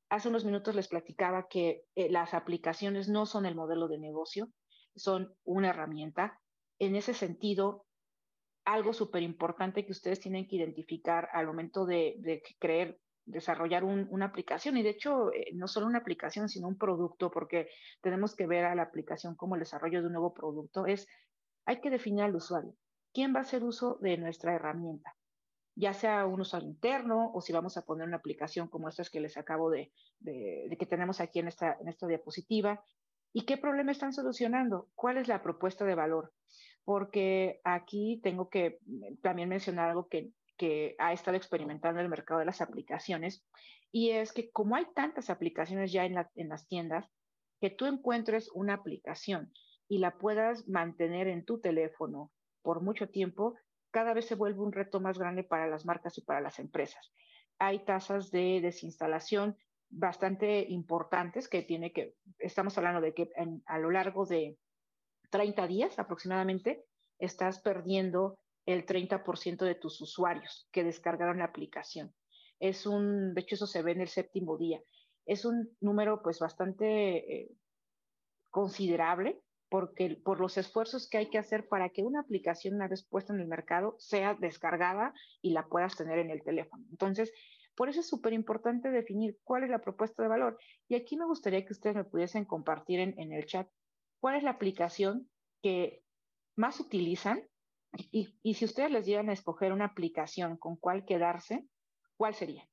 [0.10, 4.48] Hace unos minutos les platicaba que eh, las aplicaciones no son el modelo de negocio,
[4.96, 6.40] son una herramienta.
[6.80, 7.86] En ese sentido,
[8.64, 14.28] algo súper importante que ustedes tienen que identificar al momento de, de creer, desarrollar una
[14.28, 14.78] aplicación.
[14.78, 17.68] Y de hecho, eh, no solo una aplicación, sino un producto, porque
[18.00, 21.08] tenemos que ver a la aplicación como el desarrollo de un nuevo producto, es,
[21.66, 22.74] hay que definir al usuario.
[23.16, 25.16] ¿Quién va a hacer uso de nuestra herramienta?
[25.76, 29.20] Ya sea un usuario interno o si vamos a poner una aplicación como estas que
[29.20, 32.86] les acabo de, de, de que tenemos aquí en esta, en esta diapositiva.
[33.34, 34.90] ¿Y qué problema están solucionando?
[34.94, 36.32] ¿Cuál es la propuesta de valor?
[36.86, 38.80] porque aquí tengo que
[39.22, 40.32] también mencionar algo que,
[41.00, 43.46] ha estado experimentando el mercado de las aplicaciones,
[43.92, 47.12] y es que como hay tantas aplicaciones ya en, en las tiendas,
[47.60, 49.52] que tú encuentres una aplicación
[49.90, 52.32] y la puedas mantener en tu teléfono
[52.66, 53.56] por mucho tiempo,
[53.92, 57.14] cada vez se vuelve un reto más grande para las marcas y para las empresas.
[57.60, 59.56] Hay tasas de desinstalación
[59.90, 63.30] bastante importantes que tiene que, estamos hablando de que
[63.68, 64.58] a lo largo de
[65.30, 66.86] 30 días aproximadamente,
[67.20, 72.14] estás perdiendo el 30% de tus usuarios que descargaron la aplicación.
[72.60, 74.82] Es un, de hecho eso se ve en el séptimo día.
[75.26, 77.52] Es un número pues bastante eh,
[78.50, 83.04] considerable porque por los esfuerzos que hay que hacer para que una aplicación una vez
[83.04, 86.86] puesta en el mercado sea descargada y la puedas tener en el teléfono.
[86.92, 87.32] Entonces,
[87.76, 90.58] por eso es súper importante definir cuál es la propuesta de valor.
[90.88, 93.68] Y aquí me gustaría que ustedes me pudiesen compartir en, el chat
[94.20, 95.30] cuál es la aplicación
[95.62, 96.02] que
[96.56, 97.44] más utilizan
[98.12, 101.66] y, si ustedes les dieran a escoger una aplicación con cuál quedarse,
[102.18, 102.68] ¿cuál sería?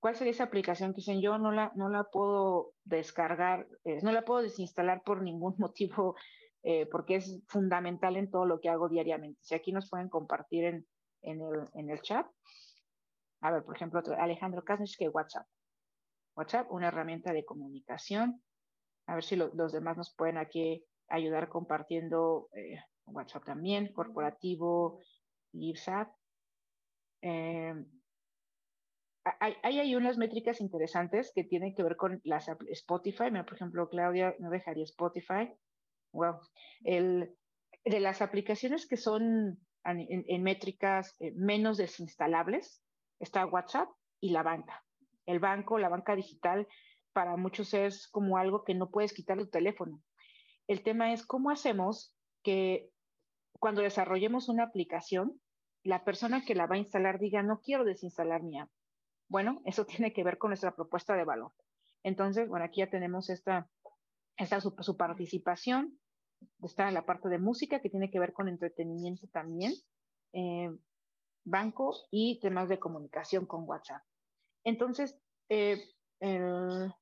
[0.00, 4.12] ¿Cuál sería esa aplicación que dicen yo no la, no la puedo descargar, eh, no
[4.12, 6.16] la puedo desinstalar por ningún motivo,
[6.62, 9.40] eh, porque es fundamental en todo lo que hago diariamente?
[9.42, 10.86] Si aquí nos pueden compartir en,
[11.22, 12.26] en, el, en el chat.
[13.40, 15.46] A ver, por ejemplo, Alejandro Kasnich, que WhatsApp.
[16.36, 18.42] WhatsApp, una herramienta de comunicación
[19.08, 25.00] a ver si los demás nos pueden aquí ayudar compartiendo eh, WhatsApp también, corporativo,
[25.54, 26.10] IRSAT.
[27.22, 27.74] Eh,
[29.40, 33.30] hay, hay, unas métricas interesantes que tienen que ver con las Spotify.
[33.30, 35.52] por ejemplo, Claudia no dejaría Spotify.
[36.12, 36.40] Wow.
[36.82, 42.82] De las aplicaciones que son en, métricas eh, menos desinstalables,
[43.18, 43.88] está WhatsApp
[44.20, 44.84] y la banca.
[45.26, 46.66] El banco, la banca digital,
[47.12, 50.02] para muchos es como algo que no puedes quitar tu teléfono.
[50.66, 52.90] El tema es cómo hacemos que
[53.58, 55.40] cuando desarrollemos una aplicación,
[55.84, 58.70] la persona que la va a instalar diga, no quiero desinstalar mi app.
[59.28, 61.52] Bueno, eso tiene que ver con nuestra propuesta de valor.
[62.02, 63.68] Entonces, bueno, aquí ya tenemos esta,
[64.36, 65.98] esta su, participación.
[66.62, 69.72] Está la parte de música que tiene que ver con entretenimiento también,
[70.32, 70.70] eh,
[71.44, 74.02] banco y temas de comunicación con WhatsApp.
[74.62, 75.18] Entonces,
[75.48, 75.82] eh,
[76.20, 76.92] el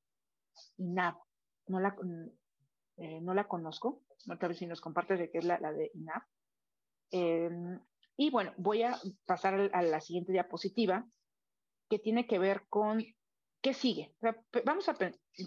[0.77, 1.17] INAP,
[1.67, 1.95] no la,
[2.97, 4.01] eh, no la conozco,
[4.39, 6.23] tal vez si nos compartes de qué es la, de INAP.
[7.11, 7.79] Em,
[8.17, 11.07] y bueno, voy a pasar a la siguiente diapositiva,
[11.89, 13.03] que tiene que ver con
[13.61, 14.13] qué sigue.
[14.65, 14.95] vamos a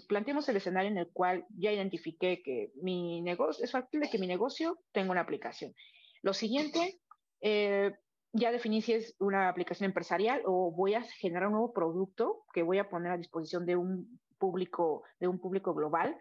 [0.07, 4.27] planteemos el escenario en el cual ya identifiqué que mi negocio, es factible que mi
[4.27, 5.73] negocio tenga una aplicación.
[6.21, 6.99] Lo siguiente,
[7.41, 7.93] eh,
[8.33, 12.63] ya definí si es una aplicación empresarial o voy a generar un nuevo producto que
[12.63, 16.17] voy a poner a disposición de un público, de un público global.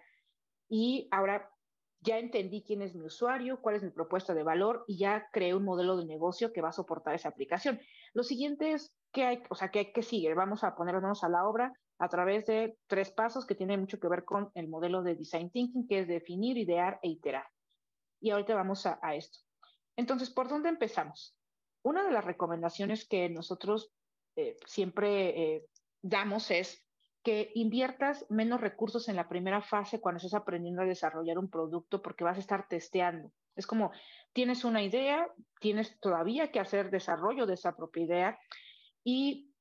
[0.68, 1.50] Y ahora
[2.00, 5.54] ya entendí quién es mi usuario, cuál es mi propuesta de valor y ya creé
[5.54, 7.80] un modelo de negocio que va a soportar esa aplicación.
[8.14, 10.34] Lo siguiente es que hay, o sea, que hay que seguir.
[10.34, 14.08] Vamos a ponernos a la obra a través de tres pasos que tienen mucho que
[14.08, 17.46] ver con el modelo de design thinking, que es definir, idear e iterar.
[18.20, 19.40] Y ahorita vamos a, esto.
[19.96, 21.36] Entonces, ¿por dónde empezamos?
[21.82, 23.92] Una de las recomendaciones que nosotros
[24.36, 25.66] eh, siempre eh,
[26.02, 26.84] damos es
[27.22, 32.00] que inviertas menos recursos en la primera fase cuando estás aprendiendo a desarrollar un producto
[32.00, 33.30] porque vas a estar testeando.
[33.56, 33.92] Es como,
[34.32, 35.28] tienes una idea,
[35.60, 38.38] tienes todavía que hacer desarrollo de esa propia idea
[39.04, 39.54] y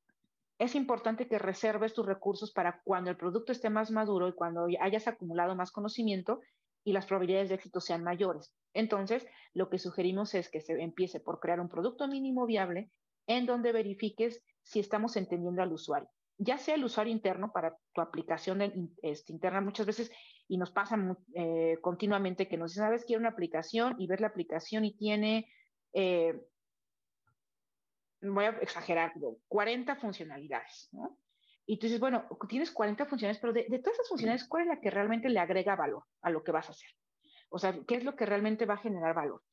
[0.57, 4.67] es importante que reserves tus recursos para cuando el producto esté más maduro y cuando
[4.81, 6.41] hayas acumulado más conocimiento
[6.83, 8.53] y las probabilidades de éxito sean mayores.
[8.73, 12.91] Entonces, lo que sugerimos es que se empiece por crear un producto mínimo viable
[13.27, 16.09] en donde verifiques si estamos entendiendo al usuario
[16.39, 20.11] ya sea el usuario interno para tu aplicación este, interna muchas veces,
[20.47, 20.97] y nos pasa
[21.35, 25.51] eh, continuamente que nos dicen, sabes, quiero una aplicación y ver la aplicación y tiene,
[25.93, 26.41] eh,
[28.21, 29.13] voy a exagerar,
[29.47, 30.89] 40 funcionalidades.
[31.65, 34.81] Y tú dices, bueno, tienes 40 funcionalidades, pero de, todas esas funcionalidades, ¿cuál es la
[34.81, 36.89] que realmente le agrega valor a lo que vas a hacer?
[37.49, 39.43] O sea, ¿qué es lo que realmente va a generar valor?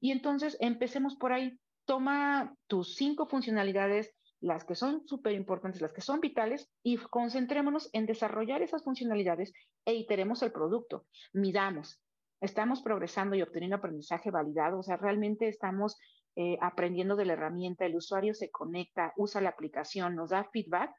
[0.00, 1.58] Y entonces empecemos por ahí.
[1.84, 7.88] Toma tus cinco funcionalidades, las que son súper importantes, las que son vitales, y concentrémonos
[7.92, 9.52] en desarrollar esas funcionalidades
[9.84, 11.06] e iteremos el producto.
[11.32, 12.00] Midamos,
[12.40, 15.96] estamos progresando y obteniendo aprendizaje validado, o sea, realmente estamos
[16.36, 20.90] eh, aprendiendo de la herramienta, el usuario se conecta, usa la aplicación, nos da feedback,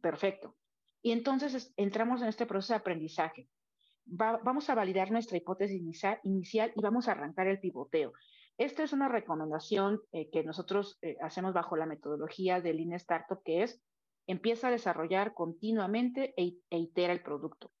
[0.00, 0.56] perfecto.
[1.02, 3.48] Y entonces entramos en este proceso de aprendizaje.
[4.06, 5.80] vamos a validar nuestra hipótesis
[6.24, 8.12] inicial y vamos a arrancar el pivoteo.
[8.58, 13.40] Esta es una recomendación eh, que nosotros eh, hacemos bajo la metodología de Lean Startup,
[13.44, 13.82] que es
[14.26, 17.72] empieza a desarrollar continuamente e, e itera el producto.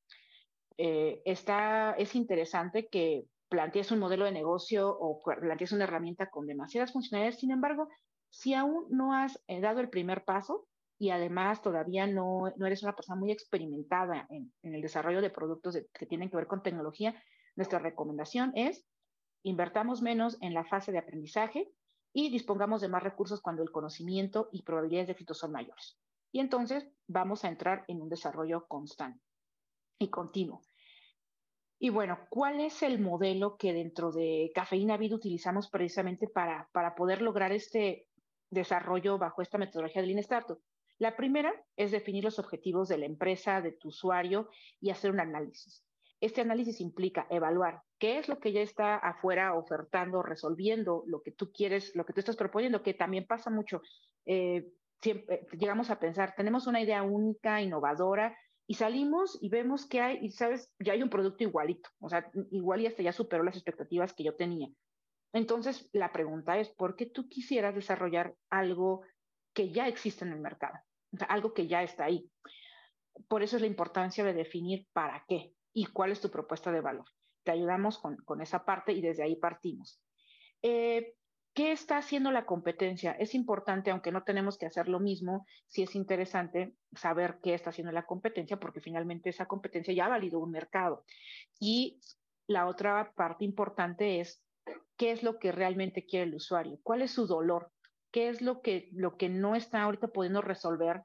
[0.78, 6.92] Eh, es interesante que plantees un modelo de negocio o plantees una herramienta con demasiadas
[6.92, 7.88] funcionalidades, sin embargo,
[8.30, 10.66] si aún no has dado el primer paso
[10.98, 15.30] y además todavía no, no eres una persona muy experimentada en, en el desarrollo de
[15.30, 17.14] productos que tienen que ver con tecnología,
[17.54, 18.86] nuestra recomendación es
[19.46, 21.70] Invertamos menos en la fase de aprendizaje
[22.12, 26.00] y dispongamos de más recursos cuando el conocimiento y probabilidades de éxito son mayores.
[26.32, 29.22] Y entonces vamos a entrar en un desarrollo constante
[30.00, 30.62] y continuo.
[31.78, 36.94] Y bueno, ¿cuál es el modelo que dentro de Cafeína Vida utilizamos precisamente para, para
[36.94, 38.06] poder lograr este
[38.50, 40.24] desarrollo bajo esta metodología de Lean?
[40.98, 44.48] La primera es definir los objetivos de la empresa, de tu usuario
[44.80, 45.84] y hacer un análisis.
[46.18, 51.32] Este análisis implica evaluar qué es lo que ya está afuera ofertando, resolviendo lo que
[51.32, 53.82] tú quieres, lo que tú estás proponiendo, que también pasa mucho.
[54.24, 54.66] Eh,
[55.02, 58.34] siempre, llegamos a pensar, tenemos una idea única, innovadora,
[58.66, 62.30] y salimos y vemos que hay, y sabes, ya hay un producto igualito, o sea,
[62.50, 64.68] igual y hasta ya superó las expectativas que yo tenía.
[65.32, 69.02] Entonces, la pregunta es, ¿por qué tú quisieras desarrollar algo
[69.52, 70.74] que ya existe en el mercado?
[71.28, 72.30] Algo que ya está ahí.
[73.28, 76.80] Por eso es la importancia de definir para qué y cuál es tu propuesta de
[76.80, 77.06] valor
[77.46, 80.02] te ayudamos con, esa parte y desde ahí partimos.
[80.60, 81.15] Eh, ¿Qué
[81.76, 83.12] está haciendo la competencia?
[83.12, 87.70] Es importante, aunque no tenemos que hacer lo mismo, sí es interesante saber qué está
[87.70, 91.04] haciendo la competencia, porque finalmente esa competencia ya ha valido un mercado.
[91.60, 92.00] Y
[92.48, 94.42] la otra parte importante es
[94.96, 97.70] qué es lo que realmente quiere el usuario, cuál es su dolor,
[98.10, 101.02] qué es lo que, lo que no está ahorita pudiendo resolver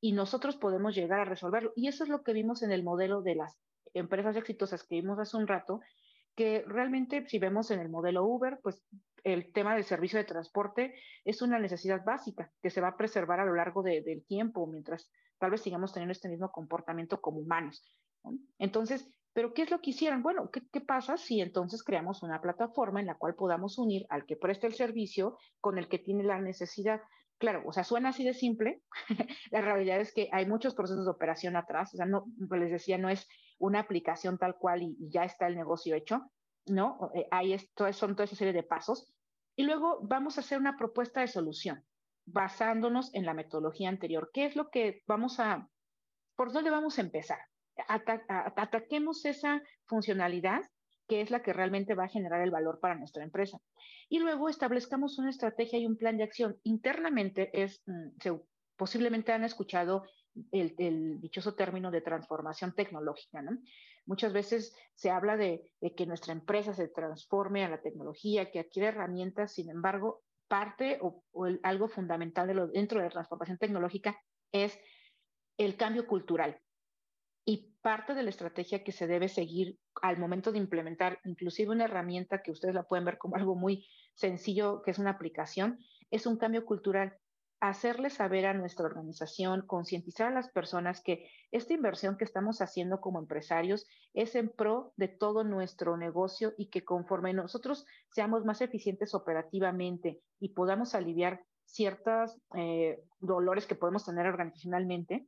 [0.00, 1.72] y nosotros podemos llegar a resolverlo.
[1.76, 3.58] Y eso es lo que vimos en el modelo de las
[3.94, 5.80] empresas exitosas que vimos hace un rato,
[6.34, 8.82] que realmente si vemos en el modelo Uber, pues
[9.24, 10.94] el tema del servicio de transporte
[11.24, 15.10] es una necesidad básica que se va a preservar a lo largo del tiempo, mientras
[15.38, 17.82] tal vez sigamos teniendo este mismo comportamiento como humanos.
[18.58, 20.22] Entonces, ¿pero qué es lo que hicieron?
[20.22, 24.24] Bueno, ¿qué, ¿qué, pasa si entonces creamos una plataforma en la cual podamos unir al
[24.26, 27.00] que presta el servicio con el que tiene la necesidad?
[27.38, 28.82] claro, o sea, suena así de simple.
[29.50, 31.92] la realidad es que hay muchos procesos de operación atrás.
[31.94, 35.46] O sea, no, pues les decía, no es una aplicación tal cual y, ya está
[35.46, 36.22] el negocio hecho,
[36.66, 37.10] ¿no?
[37.14, 39.12] Eh, ahí esto, son toda esa serie de pasos.
[39.56, 41.84] Y luego vamos a hacer una propuesta de solución
[42.26, 44.30] basándonos en la metodología anterior.
[44.32, 45.68] ¿Qué es lo que vamos a,
[46.36, 47.38] por dónde vamos a empezar?
[47.86, 50.62] ataquemos esa funcionalidad
[51.08, 53.58] que es la que realmente va a generar el valor para nuestra empresa.
[54.08, 56.58] Y luego establezcamos una estrategia y un plan de acción.
[56.62, 58.36] Internamente es, mm,
[58.76, 60.04] posiblemente han escuchado
[60.50, 63.42] el, dichoso término de transformación tecnológica.
[63.42, 63.58] ¿no?
[64.06, 68.88] Muchas veces se habla de, que nuestra empresa se transforme a la tecnología, que adquiere
[68.88, 71.24] herramientas, sin embargo, parte o,
[71.62, 74.16] algo fundamental de lo, dentro de la transformación tecnológica
[74.52, 74.78] es
[75.56, 76.60] el cambio cultural.
[77.46, 81.84] Y parte de la estrategia que se debe seguir al momento de implementar, inclusive una
[81.84, 85.78] herramienta que ustedes la pueden ver como algo muy sencillo, que es una aplicación,
[86.10, 87.18] es un cambio cultural.
[87.60, 93.00] Hacerle saber a nuestra organización, concientizar a las personas que esta inversión que estamos haciendo
[93.00, 98.60] como empresarios es en pro de todo nuestro negocio y que conforme nosotros seamos más
[98.60, 105.26] eficientes operativamente y podamos aliviar ciertos eh, dolores que podemos tener organizacionalmente,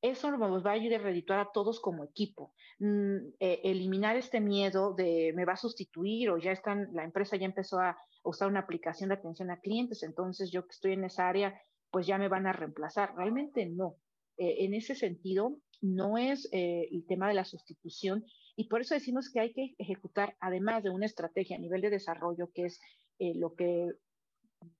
[0.00, 2.54] eso nos va a ayudar a redituar a todos como equipo.
[2.78, 7.36] Mm, eh, eliminar este miedo de me va a sustituir o ya están, la empresa
[7.36, 11.04] ya empezó a usar una aplicación de atención a clientes, entonces yo que estoy en
[11.04, 13.14] esa área, pues ya me van a reemplazar.
[13.16, 13.96] Realmente no.
[14.36, 18.24] Eh, en ese sentido, no es eh, el tema de la sustitución
[18.56, 21.90] y por eso decimos que hay que ejecutar, además de una estrategia a nivel de
[21.90, 22.80] desarrollo, que es
[23.20, 23.88] lo que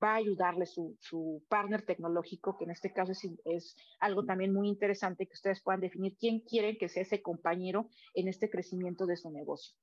[0.03, 4.53] va a ayudarle su, su, partner tecnológico, que en este caso es, es, algo también
[4.53, 9.07] muy interesante que ustedes puedan definir quién quieren que sea ese compañero en este crecimiento
[9.07, 9.77] de su negocio.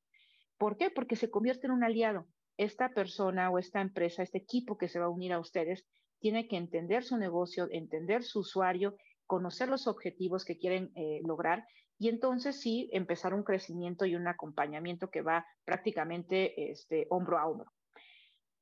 [0.57, 0.89] ¿Por qué?
[0.89, 2.27] Porque se convierte en un aliado.
[2.57, 5.85] Esta persona o esta empresa, este equipo que se va a unir a ustedes,
[6.19, 11.65] tiene que entender su negocio, entender su usuario, conocer los objetivos que quieren eh, lograr
[11.97, 17.47] y entonces sí empezar un crecimiento y un acompañamiento que va prácticamente este, hombro a
[17.47, 17.71] hombro.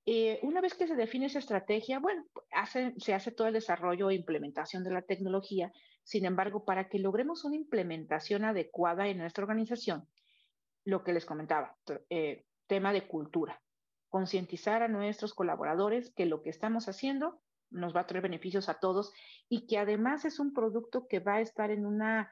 [0.06, 2.26] Eh, una vez que se define esa estrategia, bueno,
[2.98, 5.72] se hace todo el desarrollo e implementación de la tecnología.
[6.04, 10.08] Sin embargo, para que logremos una implementación adecuada en nuestra organización,
[10.84, 11.78] lo que les comentaba,
[12.10, 13.62] eh, tema de cultura,
[14.10, 18.80] concientizar a nuestros colaboradores que lo que estamos haciendo nos va a traer beneficios a
[18.80, 19.12] todos
[19.48, 22.30] y que además es un producto que va a estar en, una,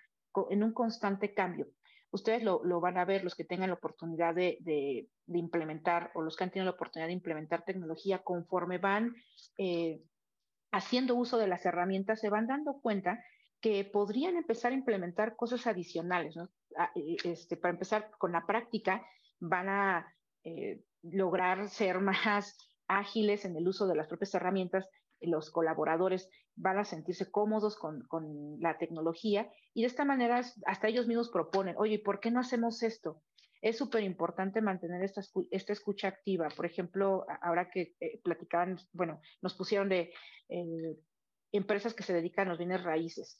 [0.49, 1.67] en un constante cambio.
[2.11, 6.43] Ustedes lo, van a ver, los que tengan la oportunidad de, implementar o los que
[6.43, 9.15] han tenido la oportunidad de implementar tecnología conforme van
[9.57, 10.01] eh,
[10.71, 13.23] haciendo uso de las herramientas, se van dando cuenta
[13.61, 16.35] que podrían empezar a implementar cosas adicionales.
[16.77, 19.05] Ah, este, para empezar con la práctica,
[19.39, 22.57] van a eh, lograr ser más
[22.87, 24.85] ágiles en el uso de las propias herramientas
[25.21, 28.07] los colaboradores van a sentirse cómodos con,
[28.59, 32.83] la tecnología y de esta manera hasta ellos mismos proponen, oye, ¿por qué no hacemos
[32.83, 33.21] esto?
[33.61, 36.47] Es súper importante mantener esta, esta, escucha activa.
[36.49, 40.11] Por ejemplo, ahora que eh, platicaban, bueno, nos pusieron de
[40.49, 40.97] eh,
[41.51, 43.39] empresas que se dedican a los bienes raíces.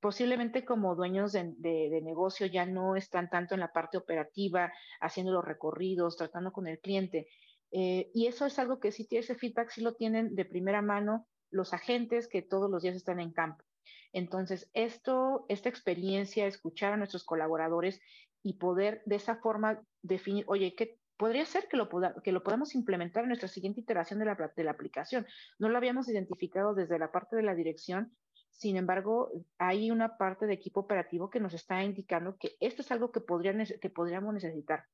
[0.00, 5.30] Posiblemente como dueños de, de, negocio ya no están tanto en la parte operativa, haciendo
[5.30, 7.28] los recorridos, tratando con el cliente,
[7.72, 10.82] eh, y eso es algo que sí tiene ese feedback, sí lo tienen de primera
[10.82, 13.64] mano los agentes que todos los días están en campo.
[14.12, 18.00] Entonces, esto, esta experiencia, escuchar a nuestros colaboradores
[18.42, 21.88] y poder de esa forma definir, oye, ¿qué podría ser que lo,
[22.22, 25.26] que lo podamos implementar en nuestra siguiente iteración de la, de la aplicación?
[25.58, 28.16] No lo habíamos identificado desde la parte de la dirección,
[28.50, 32.90] sin embargo, hay una parte de equipo operativo que nos está indicando que esto es
[32.90, 34.84] algo que, podrían, que podríamos necesitar.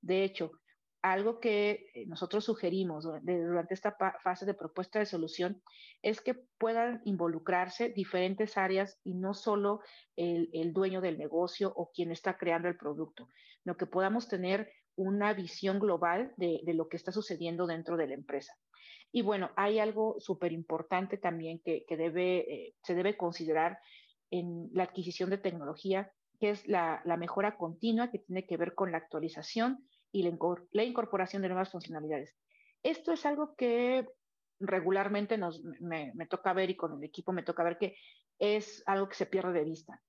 [0.00, 0.52] De hecho,
[1.02, 5.60] algo que eh, nosotros sugerimos durante esta fase de propuesta de solución
[6.00, 9.80] es que puedan involucrarse diferentes áreas y no solo
[10.16, 13.28] el, dueño del negocio o quien está creando el producto,
[13.62, 18.14] sino que podamos tener una visión global de, lo que está sucediendo dentro de la
[18.14, 18.54] empresa.
[19.10, 23.78] Y bueno, hay algo súper importante también que, eh, se debe considerar
[24.30, 28.92] en la adquisición de tecnología, que es la mejora continua que tiene que ver con
[28.92, 32.36] la actualización y la, incorporación de nuevas funcionalidades.
[32.82, 34.06] Esto es algo que
[34.60, 37.96] regularmente nos, me, toca ver y con el equipo me toca ver que
[38.38, 40.00] es algo que se pierde de vista.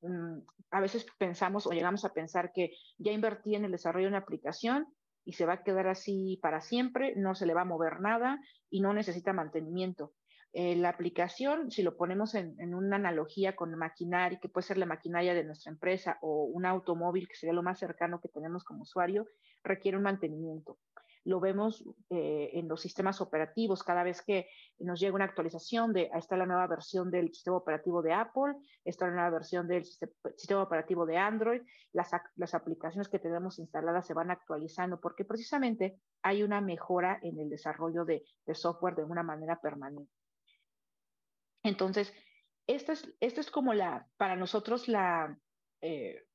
[0.00, 0.38] Mm,
[0.70, 4.18] a veces pensamos o llegamos a pensar que ya invertí en el desarrollo de una
[4.18, 4.86] aplicación
[5.24, 8.40] y se va a quedar así para siempre, no se le va a mover nada
[8.70, 10.14] y no necesita mantenimiento.
[10.54, 14.86] Eh, la aplicación, si lo ponemos en, una analogía con maquinaria, que puede ser la
[14.86, 18.82] maquinaria de nuestra empresa o un automóvil, que sería lo más cercano que tenemos como
[18.82, 19.26] usuario,
[19.62, 20.78] requiere un mantenimiento.
[21.24, 23.82] lo vemos eh, en los sistemas operativos.
[23.82, 28.00] Cada vez que nos llega una actualización de, está la nueva versión del sistema operativo
[28.00, 31.60] de Apple, está la nueva versión del sistema operativo de Android,
[31.92, 37.38] las, las aplicaciones que tenemos instaladas se van actualizando porque precisamente hay una mejora en
[37.38, 40.17] el desarrollo de, de software de una manera permanente.
[41.62, 42.12] Entonces,
[42.66, 45.38] esta es, esta es como la, para nosotros la,
[45.80, 46.28] eh,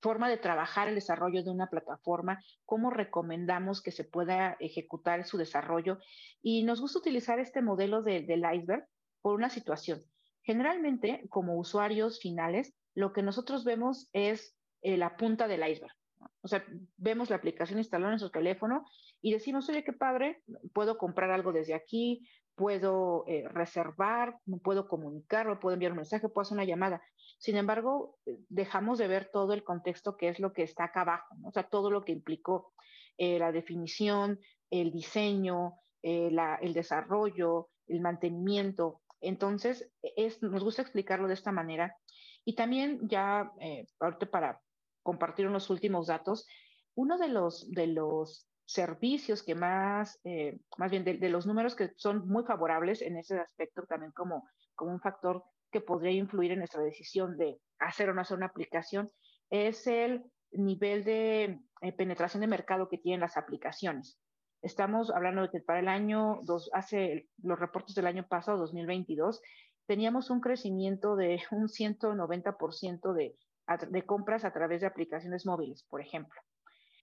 [0.00, 5.36] forma de trabajar el desarrollo de una plataforma, cómo recomendamos que se pueda ejecutar su
[5.36, 5.98] desarrollo.
[6.42, 8.86] Y nos gusta utilizar este modelo del iceberg
[9.20, 10.02] por una situación.
[10.42, 15.94] Generalmente, como usuarios finales, lo que nosotros vemos es eh, la punta del iceberg.
[16.42, 16.64] O sea,
[16.96, 18.86] vemos la aplicación instalada en nuestro teléfono
[19.22, 20.42] y decimos, oye, qué padre,
[20.72, 26.42] puedo comprar algo desde aquí, puedo eh, reservar, puedo comunicar, puedo enviar un mensaje, puedo
[26.42, 27.02] hacer una llamada.
[27.38, 31.02] Sin embargo, eh, dejamos de ver todo el contexto que es lo que está acá
[31.02, 32.74] abajo, o sea, todo lo que implicó
[33.16, 34.40] eh, la definición,
[34.70, 39.00] el diseño, el desarrollo, el mantenimiento.
[39.20, 41.96] Entonces, es, nos gusta explicarlo de esta manera.
[42.44, 43.52] Y también ya,
[43.98, 44.60] ahorita para
[45.02, 46.46] compartir unos últimos datos,
[46.94, 51.92] uno de los, de los servicios que más, eh, más bien de, los números que
[51.96, 55.42] son muy favorables en ese aspecto también como, como un factor
[55.72, 59.10] que podría influir en nuestra decisión de hacer o no hacer una aplicación,
[59.50, 64.18] es el nivel de eh, penetración de mercado que tienen las aplicaciones.
[64.62, 69.40] Estamos hablando de que para el año, dos, hace los reportes del año pasado, 2022,
[69.86, 73.36] teníamos un crecimiento de un 190% de,
[73.76, 76.40] de compras a través de aplicaciones móviles, por ejemplo.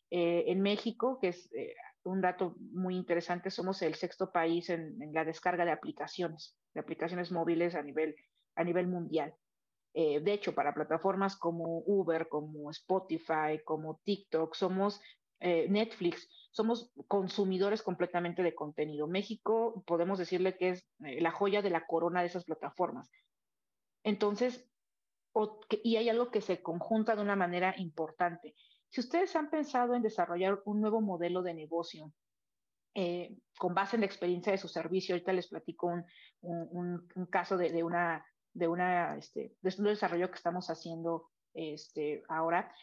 [0.09, 4.97] Eh, en México, que es eh, un dato muy interesante, somos el sexto país en,
[5.13, 8.15] la descarga de aplicaciones, de aplicaciones móviles a nivel,
[8.55, 9.33] a nivel mundial.
[9.93, 15.01] Eh, de hecho, para plataformas como Uber, como Spotify, como TikTok, somos
[15.39, 19.05] Netflix, somos consumidores completamente de contenido.
[19.05, 23.11] México, podemos decirle que es la joya de la corona de esas plataformas.
[24.03, 24.67] Entonces,
[25.83, 28.55] y hay algo que se conjunta de una manera importante.
[28.89, 32.13] Si ustedes han pensado en desarrollar un nuevo modelo de negocio
[32.95, 35.93] eh, con base en la experiencia de su servicio, ahorita les platico
[36.41, 38.25] un, caso de, una,
[39.17, 42.73] este, un desarrollo que estamos haciendo este, ahora.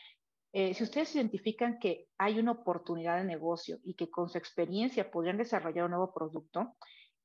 [0.52, 5.10] Eh, si ustedes identifican que hay una oportunidad de negocio y que con su experiencia
[5.10, 6.76] podrían desarrollar un nuevo producto,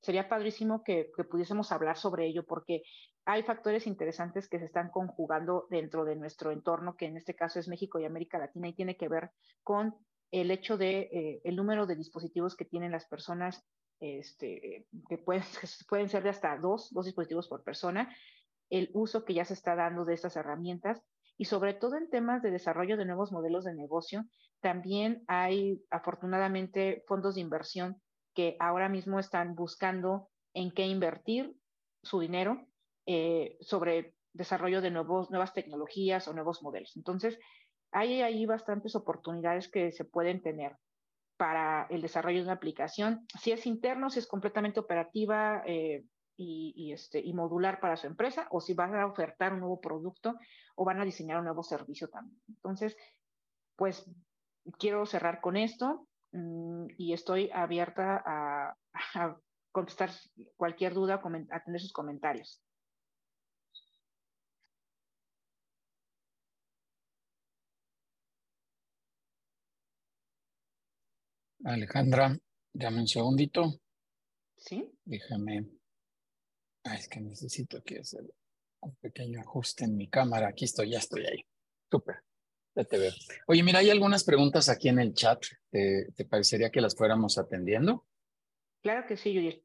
[0.02, 2.84] sería padrísimo que, pudiésemos hablar sobre ello porque
[3.26, 7.60] hay factores interesantes que se están conjugando dentro de nuestro entorno, que en este caso
[7.60, 9.32] es México y América Latina, y tiene que ver
[9.64, 9.96] con
[10.32, 13.64] el hecho de eh, el número de dispositivos que tienen las personas,
[14.00, 15.44] este, que, pueden,
[15.90, 18.16] pueden ser de hasta dos, dos dispositivos por persona,
[18.70, 21.02] el uso que ya se está dando de estas herramientas
[21.38, 24.26] y sobre todo en temas de desarrollo de nuevos modelos de negocio,
[24.60, 28.02] también hay afortunadamente fondos de inversión
[28.34, 31.56] que ahora mismo están buscando en qué invertir
[32.04, 32.68] su dinero
[33.06, 36.96] eh, sobre desarrollo de nuevos, nuevas tecnologías o nuevos modelos.
[36.96, 37.40] Entonces,
[37.92, 40.78] hay ahí bastantes oportunidades que se pueden tener
[41.38, 43.26] para el desarrollo de una aplicación.
[43.42, 46.04] Si es interno, si es completamente operativa eh,
[46.36, 50.36] y, este, y modular para su empresa, o si van a ofertar un nuevo producto
[50.76, 52.42] o van a diseñar un nuevo servicio también.
[52.48, 52.96] Entonces,
[53.76, 54.10] pues
[54.78, 56.09] quiero cerrar con esto.
[56.32, 58.76] Mm, y estoy abierta a,
[59.72, 60.10] contestar
[60.58, 62.62] cualquier duda, a atender sus comentarios.
[71.64, 72.38] Alejandra,
[72.74, 73.80] dame un segundito.
[74.58, 74.90] Sí.
[75.06, 75.70] Déjame.
[76.86, 78.24] Ah, es que necesito que hacer
[78.82, 80.48] un pequeño ajuste en mi cámara.
[80.48, 81.46] Aquí estoy, ya estoy ahí.
[81.92, 82.24] Súper.
[82.76, 83.12] Ya te veo.
[83.48, 85.44] Oye, mira, hay algunas preguntas aquí en el chat.
[85.72, 88.06] ¿Te, parecería que las fuéramos atendiendo?
[88.82, 89.64] Claro que sí, Yuri.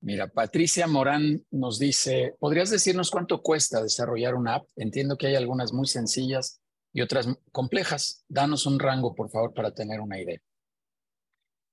[0.00, 4.66] Mira, Patricia Morán nos dice, ¿podrías decirnos cuánto cuesta desarrollar una app?
[4.76, 6.60] Entiendo que hay algunas muy sencillas
[6.92, 8.24] y otras complejas.
[8.28, 10.40] Danos un rango, por favor, para tener una idea.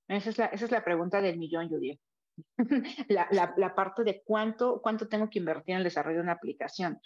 [0.07, 1.99] Esa es la, esa es la pregunta del millón, Judy.
[3.09, 6.99] la, la, parte de cuánto, cuánto tengo que invertir en el desarrollo de una aplicación.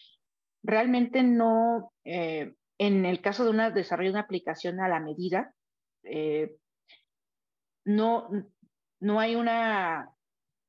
[0.62, 5.54] Realmente no, eh, en el caso de una desarrollo de una aplicación a la medida,
[6.04, 6.56] eh,
[7.86, 8.30] no,
[9.00, 10.10] no hay una,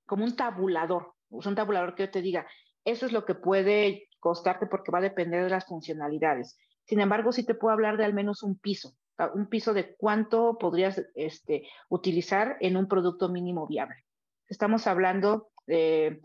[0.06, 2.46] como un tabulador, un tabulador que yo te diga,
[2.84, 6.58] eso es lo que puede costarte porque va a depender de las funcionalidades.
[6.84, 8.94] Sin embargo, sí te puedo hablar de al menos un piso,
[9.34, 14.04] un piso de cuánto podrías este, utilizar en un producto mínimo viable.
[14.48, 16.20] Estamos hablando, de,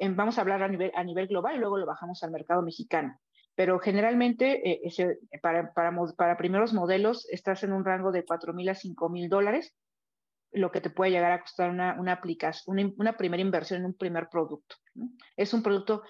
[0.00, 3.20] vamos a hablar a nivel, a nivel global y luego lo bajamos al mercado mexicano
[3.60, 9.10] pero generalmente eh, para, primeros modelos estás en un rango de 4 mil a 5
[9.10, 9.74] mil dólares
[10.50, 14.76] lo que te puede llegar a costar una, primera inversión en un primer producto.
[15.36, 16.04] Es un producto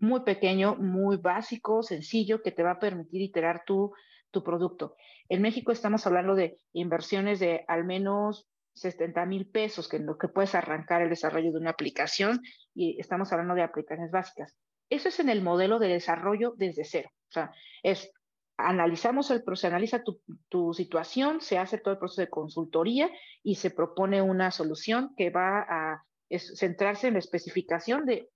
[0.00, 3.92] muy pequeño, muy básico, sencillo, que te va a permitir iterar tu,
[4.30, 4.96] tu producto.
[5.28, 10.16] En México estamos hablando de inversiones de al menos 70 mil pesos, que en lo
[10.16, 12.40] que puedes arrancar el desarrollo de una aplicación,
[12.74, 14.56] y estamos hablando de aplicaciones básicas.
[14.90, 17.10] Eso es en el modelo de desarrollo desde cero.
[17.28, 18.10] O sea, es
[18.58, 23.10] analizamos el se analiza tu, tu, situación, se hace todo el proceso de consultoría
[23.42, 28.30] y se propone una solución que va a centrarse en la especificación de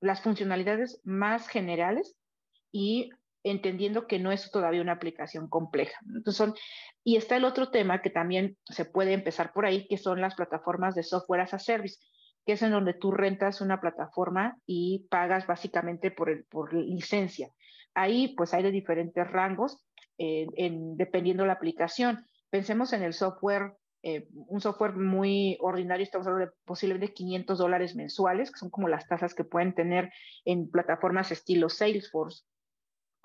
[0.00, 2.16] las funcionalidades más generales
[2.70, 3.10] y
[3.42, 5.98] entendiendo que no es todavía una aplicación compleja.
[6.14, 6.52] Entonces
[7.04, 10.34] y está el otro tema que también se puede empezar por ahí, que son las
[10.34, 11.98] plataformas de software as a service,
[12.46, 17.50] que es en donde tú rentas una plataforma y pagas básicamente por, el, por licencia.
[17.92, 19.84] Ahí pues hay de diferentes rangos,
[20.16, 22.24] eh, en, dependiendo la aplicación.
[22.48, 23.72] Pensemos en el software,
[24.04, 28.86] eh, un software muy ordinario, estamos hablando de posiblemente 500 dólares mensuales, que son como
[28.86, 30.12] las tasas que pueden tener
[30.44, 32.44] en plataformas estilo Salesforce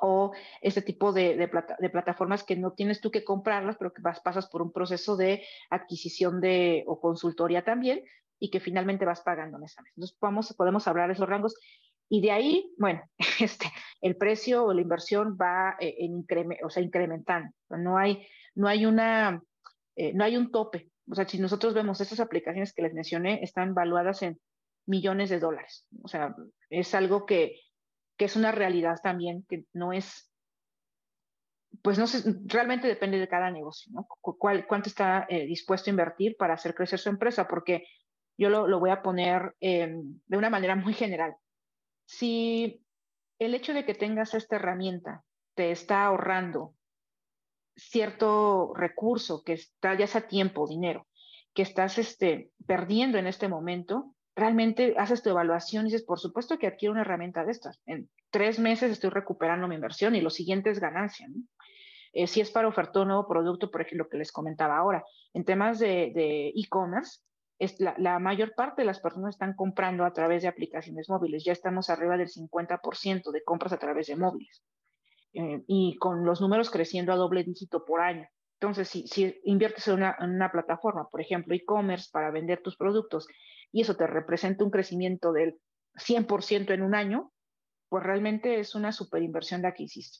[0.03, 1.47] o este tipo de,
[1.91, 6.41] plataformas que no tienes tú que comprarlas, pero que pasas por un proceso de adquisición
[6.41, 8.03] de, o consultoría también
[8.41, 9.93] y que finalmente vas pagando mes a mes.
[9.95, 11.55] Entonces, vamos, podemos hablar de esos rangos
[12.09, 13.01] y de ahí, bueno,
[13.39, 13.71] este,
[14.01, 16.25] el precio o la inversión va eh, en
[16.63, 17.53] o sea, incrementando.
[17.69, 19.41] No hay, no hay una,
[19.95, 20.89] eh, no hay un tope.
[21.09, 24.41] O sea, si nosotros vemos estas aplicaciones que les mencioné, están valuadas en
[24.87, 25.85] millones de dólares.
[26.01, 26.35] O sea,
[26.69, 27.59] es algo que,
[28.17, 30.31] que es una realidad también, que no es,
[31.83, 34.07] pues no sé, realmente depende de cada negocio, ¿no?
[34.19, 37.47] ¿Cuál, ¿Cuánto está eh, dispuesto a invertir para hacer crecer su empresa?
[37.47, 37.85] Porque
[38.41, 41.35] yo lo, lo voy a poner de una manera muy general
[42.11, 42.83] si
[43.39, 45.23] el hecho de que tengas esta herramienta
[45.55, 46.75] te está ahorrando
[47.75, 51.07] cierto recurso que está ya sea tiempo, dinero,
[51.53, 56.57] que estás este, perdiendo en este momento, realmente haces tu evaluación y dices, por supuesto
[56.57, 57.79] que adquiero una herramienta de estas.
[57.85, 61.27] En tres meses estoy recuperando mi inversión y lo siguiente es ganancia.
[62.13, 65.03] Eh, si es para ofertar un nuevo producto, por ejemplo, lo que les comentaba ahora,
[65.33, 67.21] en temas de e-commerce,
[67.79, 71.43] la, mayor parte de las personas están comprando a través de aplicaciones móviles.
[71.43, 74.63] Ya estamos arriba del 50% de compras a través de móviles.
[75.33, 78.27] Eh, y con los números creciendo a doble dígito por año.
[78.59, 82.77] Entonces, si, si inviertes en una, en una plataforma, por ejemplo, e-commerce para vender tus
[82.77, 83.27] productos,
[83.71, 85.59] y eso te representa un crecimiento del
[85.95, 87.31] 100% en un año,
[87.89, 90.19] pues realmente es una super inversión la que hiciste.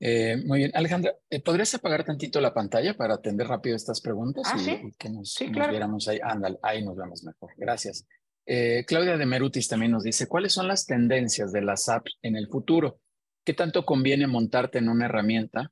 [0.00, 4.44] Eh, muy bien, Alejandra, eh, ¿podrías apagar tantito la pantalla para atender rápido estas preguntas
[4.52, 4.80] ah, y, ¿sí?
[4.98, 6.18] que nos, sí, viéramos ahí?
[6.22, 7.52] Ándale, ahí nos vemos mejor.
[7.56, 8.06] Gracias.
[8.46, 12.36] Eh, Claudia de Merutis también nos dice, ¿cuáles son las tendencias de las apps en
[12.36, 13.00] el futuro?
[13.44, 15.70] ¿Qué tanto conviene montarte en una herramienta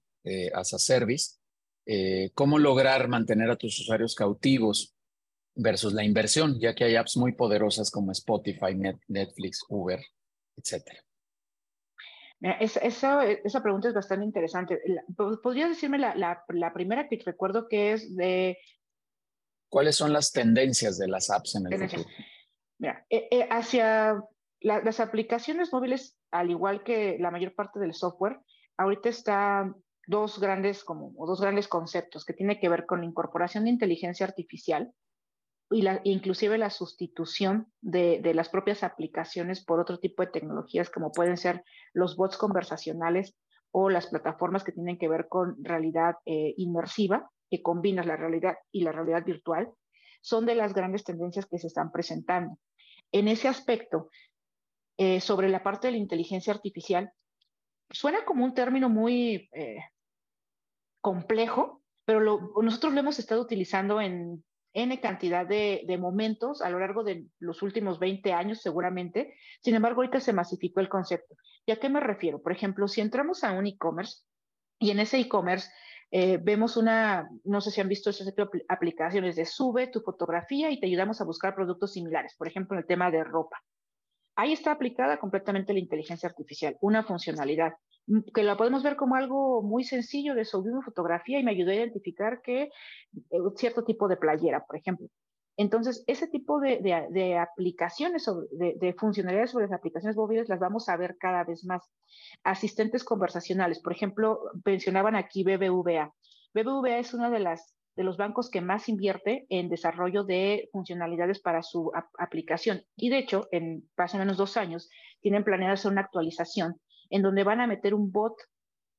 [0.54, 1.38] as a service?
[2.34, 4.94] ¿Cómo lograr mantener a tus usuarios cautivos
[5.54, 8.74] versus la inversión, ya que hay apps muy poderosas como Spotify,
[9.08, 10.00] Netflix, Uber,
[10.56, 11.02] etcétera?
[12.42, 14.80] Esa, esa, pregunta es bastante interesante.
[15.42, 16.14] ¿Podrías decirme la,
[16.48, 18.58] la, primera que recuerdo que es de...
[19.68, 22.08] ¿Cuáles son las tendencias de las apps en el futuro?
[22.78, 24.20] Mira, eh, eh, hacia
[24.60, 28.40] las aplicaciones móviles, al igual que la mayor parte del software,
[28.76, 29.72] ahorita está
[30.08, 33.70] dos grandes, como, o dos grandes conceptos que tiene que ver con la incorporación de
[33.70, 34.92] inteligencia artificial
[35.72, 41.12] y la, inclusive la sustitución de, las propias aplicaciones por otro tipo de tecnologías como
[41.12, 43.36] pueden ser los bots conversacionales
[43.70, 48.56] o las plataformas que tienen que ver con realidad eh, inmersiva, que combinan la realidad
[48.70, 49.70] y la realidad virtual,
[50.20, 52.58] son de las grandes tendencias que se están presentando.
[53.10, 54.10] En ese aspecto,
[54.98, 57.12] eh, sobre la parte de la inteligencia artificial,
[57.90, 59.78] suena como un término muy eh,
[61.00, 62.20] complejo, pero
[62.62, 64.44] nosotros lo hemos estado utilizando en
[64.74, 69.34] N cantidad de, momentos a lo largo de los últimos 20 años seguramente.
[69.60, 71.36] Sin embargo, ahorita se masificó el concepto.
[71.66, 72.42] ¿Y a qué me refiero?
[72.42, 74.22] Por ejemplo, si entramos a un e-commerce
[74.78, 75.70] y en ese e-commerce
[76.10, 78.32] eh, vemos una, no sé si han visto esas
[78.68, 82.80] aplicaciones de sube tu fotografía y te ayudamos a buscar productos similares, por ejemplo, en
[82.80, 83.62] el tema de ropa.
[84.36, 87.74] Ahí está aplicada completamente la inteligencia artificial, una funcionalidad
[88.34, 91.70] que la podemos ver como algo muy sencillo de subir una fotografía y me ayudó
[91.70, 92.70] a identificar que eh,
[93.56, 95.08] cierto tipo de playera, por ejemplo.
[95.56, 96.80] Entonces, ese tipo de,
[97.10, 101.64] de, aplicaciones, de, de, funcionalidades sobre las aplicaciones móviles las vamos a ver cada vez
[101.64, 101.90] más.
[102.42, 106.12] Asistentes conversacionales, por ejemplo, mencionaban aquí BBVA.
[106.54, 111.40] BBVA es uno de, las, de los bancos que más invierte en desarrollo de funcionalidades
[111.40, 112.82] para su aplicación.
[112.96, 114.88] Y de hecho, en más o menos dos años,
[115.20, 116.80] tienen planeado hacer una actualización
[117.12, 118.34] en donde van a meter un bot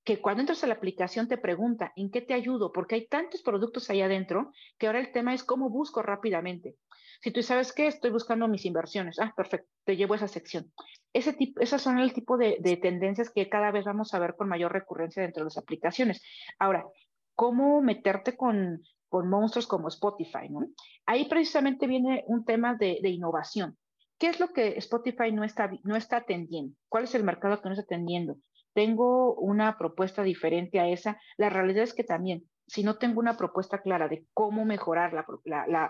[0.03, 2.71] que cuando entras a la aplicación te pregunta, ¿en qué te ayudo?
[2.71, 6.75] Porque hay tantos productos ahí adentro que ahora el tema es cómo busco rápidamente.
[7.21, 9.17] Si tú sabes qué, estoy buscando mis inversiones.
[9.19, 10.71] Ah, perfecto, te llevo a esa sección.
[11.13, 14.35] Ese tipo, esas son el tipo de, de tendencias que cada vez vamos a ver
[14.35, 16.21] con mayor recurrencia dentro de las aplicaciones.
[16.59, 16.85] Ahora,
[17.33, 20.49] ¿cómo meterte con, con monstruos como Spotify?
[20.49, 20.67] ¿no?
[21.05, 23.77] Ahí precisamente viene un tema de innovación.
[24.17, 26.75] ¿Qué es lo que Spotify no está, no está atendiendo?
[26.89, 28.37] ¿Cuál es el mercado que no está atendiendo?
[28.73, 31.19] tengo una propuesta diferente a esa.
[31.37, 35.25] La realidad es que también, si no tengo una propuesta clara de cómo mejorar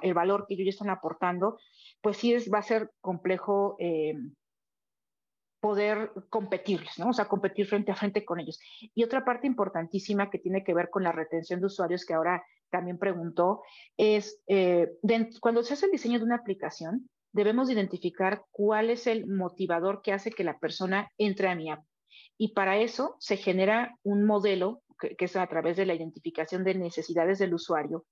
[0.02, 1.58] el valor que ellos están aportando,
[2.02, 4.16] pues sí va a ser complejo eh,
[5.62, 7.10] poder competirles, ¿no?
[7.10, 8.60] O sea, competir frente a frente con ellos.
[8.94, 12.44] Y otra parte importantísima que tiene que ver con la retención de usuarios, que ahora
[12.70, 13.62] también preguntó,
[13.96, 14.90] es eh,
[15.40, 20.14] cuando se hace el diseño de una aplicación, debemos identificar cuál es el motivador que
[20.14, 21.84] hace que la persona entre a mi app.
[22.38, 26.76] Y para eso se genera un modelo que, es a través de la identificación de
[26.76, 28.06] necesidades del usuario,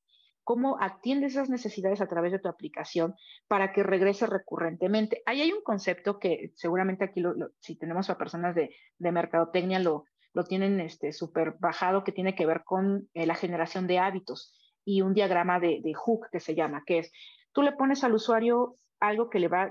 [0.43, 3.13] cómo atiende esas necesidades a través de tu aplicación
[3.47, 5.21] para que regrese recurrentemente.
[5.25, 7.23] Ahí hay un concepto que seguramente aquí,
[7.59, 12.47] si tenemos a personas de, mercadotecnia, lo, lo tienen este, súper bajado, que tiene que
[12.47, 14.51] ver con eh, la generación de hábitos
[14.83, 17.11] y un diagrama de, de hook que se llama, que es,
[17.51, 19.69] tú le pones al usuario algo que le va a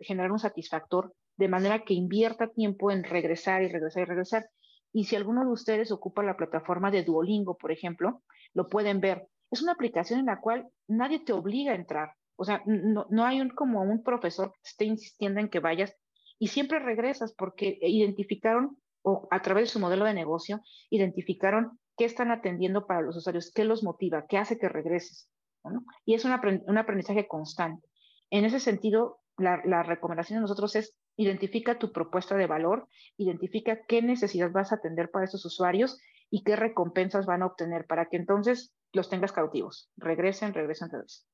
[0.00, 4.50] generar un satisfactor de manera que invierta tiempo en regresar y regresar y regresar.
[4.92, 8.22] Y si alguno de ustedes ocupa la plataforma de Duolingo, por ejemplo,
[8.54, 9.28] lo pueden ver.
[9.50, 12.12] Es una aplicación en la cual nadie te obliga a entrar.
[12.36, 15.94] O sea, no, no hay un, como un profesor que esté insistiendo en que vayas
[16.38, 22.04] y siempre regresas porque identificaron, o a través de su modelo de negocio, identificaron qué
[22.04, 25.28] están atendiendo para los usuarios, qué los motiva, qué hace que regreses.
[26.04, 27.87] Y es un, aprendizaje constante.
[28.30, 33.84] En ese sentido, la, la recomendación de nosotros es identifica tu propuesta de valor, identifica
[33.86, 35.98] qué necesidad vas a atender para esos usuarios
[36.30, 39.90] y qué recompensas van a obtener para que entonces los tengas cautivos.
[39.96, 41.26] Regresen, regresen, regresen.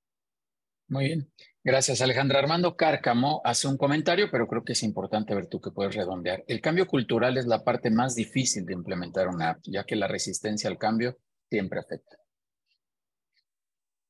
[0.89, 1.33] Muy bien.
[1.63, 2.39] Gracias, Alejandra.
[2.39, 6.45] Armando Cárcamo hace un comentario, pero creo que es importante ver tú que puedes redondear.
[6.47, 10.09] El cambio cultural es la parte más difícil de implementar una app, ya que la
[10.09, 11.19] resistencia al cambio
[11.49, 12.17] siempre afecta.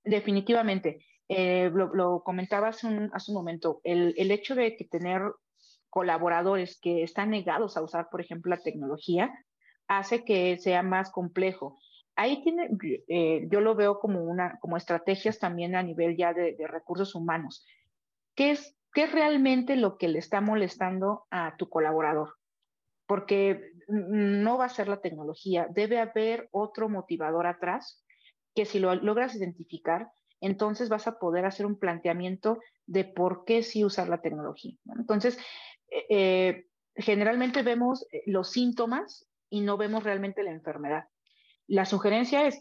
[0.03, 1.07] Definitivamente.
[1.37, 3.81] Eh, lo, comentaba hace un, momento.
[3.83, 5.21] El, el hecho de que tener
[5.91, 9.33] colaboradores que están negados a usar, por ejemplo, la tecnología,
[9.89, 11.79] hace que sea más complejo.
[12.17, 12.69] Ahí tiene,
[13.09, 17.67] eh, yo lo veo como una, como estrategias también a nivel ya de, recursos humanos.
[18.35, 22.35] ¿Qué es, ¿Qué es realmente lo que le está molestando a tu colaborador?
[23.07, 28.05] Porque no va a ser la tecnología, debe haber otro motivador atrás
[28.55, 30.11] que si lo logras identificar,
[30.47, 34.75] entonces vas a poder hacer un planteamiento de por qué sí usar la tecnología.
[34.99, 35.39] Entonces,
[36.11, 36.67] eh,
[36.97, 41.05] generalmente vemos eh, los síntomas y no vemos realmente la enfermedad.
[41.67, 42.61] La sugerencia es,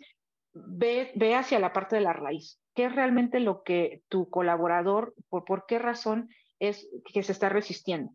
[0.53, 2.59] ve, ve hacia la parte de la raíz.
[2.75, 6.29] ¿Qué es realmente lo que tu colaborador, por, por qué razón
[6.59, 8.13] es que se está resistiendo?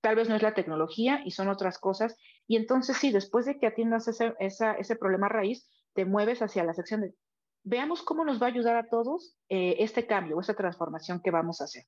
[0.00, 2.16] Tal vez no es la tecnología y son otras cosas.
[2.46, 6.74] Y entonces sí, después de que atiendas ese, ese problema raíz, te mueves hacia la
[6.74, 7.14] sección de
[7.62, 11.60] veamos cómo nos va a ayudar a todos eh, este cambio, esta transformación que vamos
[11.60, 11.84] a hacer.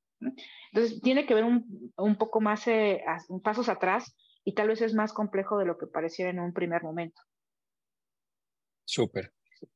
[0.72, 3.02] Entonces, tiene que ver un, un poco más, eh,
[3.42, 4.14] pasos atrás
[4.44, 7.20] y tal vez es más complejo de lo que pareciera en un primer momento.
[8.84, 9.32] Súper.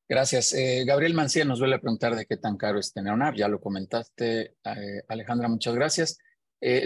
[0.09, 0.53] Gracias.
[0.55, 3.37] Eh, Gabriel Mancía nos vuelve a preguntar de qué tan caro es tener una app.
[3.37, 4.57] Ya lo comentaste,
[5.09, 6.19] Alejandra, muchas gracias.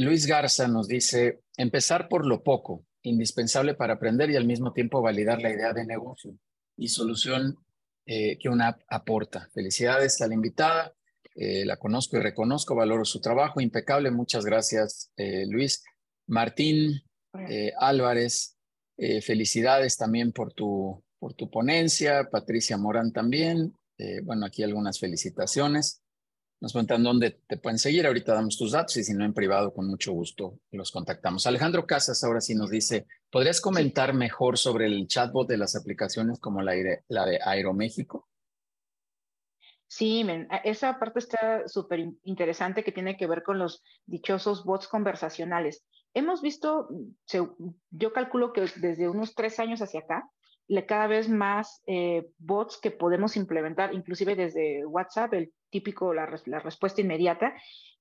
[0.00, 5.00] Luis Garza nos dice, empezar por lo poco, indispensable para aprender y al mismo tiempo
[5.00, 6.34] validar la idea de negocio
[6.76, 7.56] y solución
[8.10, 9.50] eh, que una app aporta.
[9.52, 10.94] Felicidades a la invitada,
[11.34, 14.10] eh, la conozco y reconozco, valoro su trabajo, impecable.
[14.10, 15.84] Muchas gracias, eh, Luis.
[16.26, 17.02] Martín
[17.78, 18.56] Álvarez,
[19.22, 22.28] felicidades también por tu, por tu ponencia.
[22.30, 23.74] Patricia Morán también.
[24.24, 26.02] bueno, aquí algunas felicitaciones.
[26.60, 28.06] Nos cuentan dónde te pueden seguir.
[28.06, 31.46] Ahorita damos tus datos y si no en privado, con mucho gusto los contactamos.
[31.46, 36.40] Alejandro Casas ahora sí nos dice, ¿podrías comentar mejor sobre el chatbot de las aplicaciones
[36.40, 36.74] como la,
[37.08, 38.28] la de Aeroméxico?
[39.86, 40.26] Sí,
[40.64, 45.82] esa parte está súper interesante que tiene que ver con los dichosos bots conversacionales.
[46.12, 46.88] Hemos visto,
[47.90, 50.28] yo calculo que desde unos tres años hacia acá,
[50.86, 57.00] cada vez más eh, bots que podemos implementar, inclusive desde WhatsApp, el típico, la, respuesta
[57.00, 57.54] inmediata,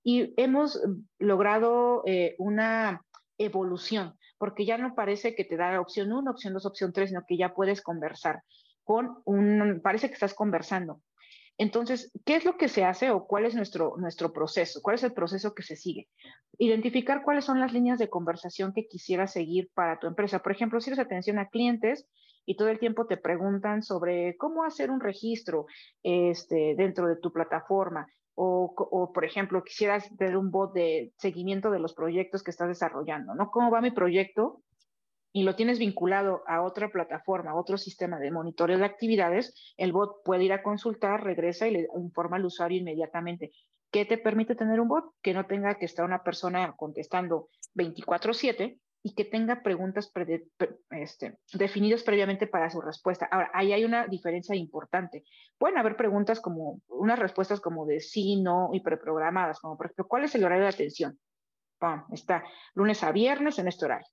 [0.04, 0.82] y hemos
[1.20, 3.02] logrado eh, una
[3.38, 7.24] evolución, porque ya no parece que te da opción 1, opción 2, opción 3, sino
[7.28, 8.42] que ya puedes conversar
[8.84, 11.02] con un, parece que estás conversando.
[11.58, 14.80] Entonces, ¿qué es lo que se hace o cuál es nuestro, nuestro proceso?
[14.82, 16.08] ¿Cuál es el proceso que se sigue?
[16.60, 20.40] Identificar cuáles son las líneas de conversación que quisieras seguir para tu empresa.
[20.40, 22.08] Por ejemplo, si eres atención a clientes,
[22.48, 25.68] y todo el tiempo te preguntan sobre cómo hacer un registro
[26.02, 28.08] este, dentro de tu plataforma.
[28.40, 33.34] O, por ejemplo, quisieras tener un bot de seguimiento de los proyectos que estás desarrollando,
[33.36, 33.50] ¿no?
[33.52, 34.62] ¿Cómo va mi proyecto?
[35.34, 39.92] y lo tienes vinculado a otra plataforma, a otro sistema de monitoreo de actividades, el
[39.92, 43.52] bot puede ir a consultar, regresa y le informa al usuario inmediatamente.
[43.92, 45.06] ¿Qué te permite tener un bot?
[45.22, 50.12] Que no tenga que estar una persona contestando 24/7 y que tenga preguntas
[50.92, 53.26] este, definidas previamente para su respuesta.
[53.32, 55.24] Ahora, ahí hay una diferencia importante.
[55.58, 60.08] Pueden haber preguntas como, unas respuestas como de sí, no y preprogramadas, como por ejemplo,
[60.08, 61.18] ¿cuál es el horario de atención?
[62.12, 62.44] está
[62.74, 64.08] lunes a viernes en este horario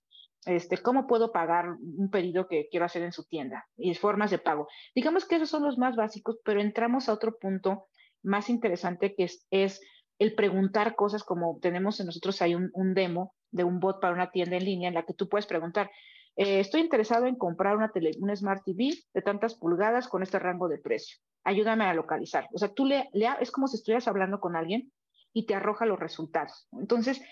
[0.47, 4.39] este, cómo puedo pagar un pedido que quiero hacer en su tienda y formas de
[4.39, 4.69] pago.
[4.95, 7.87] Digamos que esos son los más básicos, pero entramos a otro punto
[8.23, 9.81] más interesante que es,
[10.19, 14.31] el preguntar cosas como tenemos en nosotros hay un, demo de un bot para una
[14.31, 15.91] tienda en línea en la que tú puedes preguntar,
[16.37, 20.39] eh, estoy interesado en comprar una, tele, una Smart TV de tantas pulgadas con este
[20.39, 21.19] rango de precio.
[21.45, 22.49] Ayúdame a localizar.
[22.53, 23.09] O sea, tú le,
[23.41, 24.93] es como si estuvieras hablando con alguien
[25.33, 26.69] y te arroja los resultados.
[26.73, 27.23] Entonces,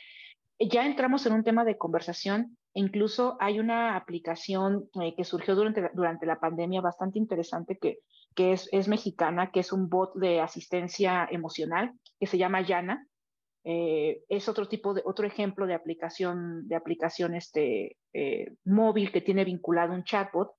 [0.58, 5.90] ya entramos en un tema de conversación Incluso hay una aplicación eh, que surgió durante,
[5.92, 7.98] durante la pandemia bastante interesante que,
[8.34, 13.06] que es, es, mexicana, que es un bot de asistencia emocional que se llama Yana.
[13.64, 19.20] Eh, es otro tipo de, otro ejemplo de aplicación, de aplicación este, eh, móvil que
[19.20, 20.52] tiene vinculado un chatbot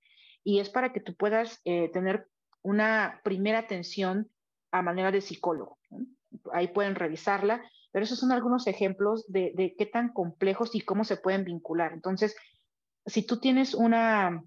[0.43, 2.27] y es para que tú puedas tener
[2.61, 4.29] una primera atención
[4.71, 5.79] a manera de psicólogo.
[6.51, 11.15] Ahí pueden revisarla pero esos son algunos ejemplos de, qué tan complejos y cómo se
[11.15, 11.93] pueden vincular.
[11.93, 12.35] Entonces,
[13.05, 14.43] si tú tienes una,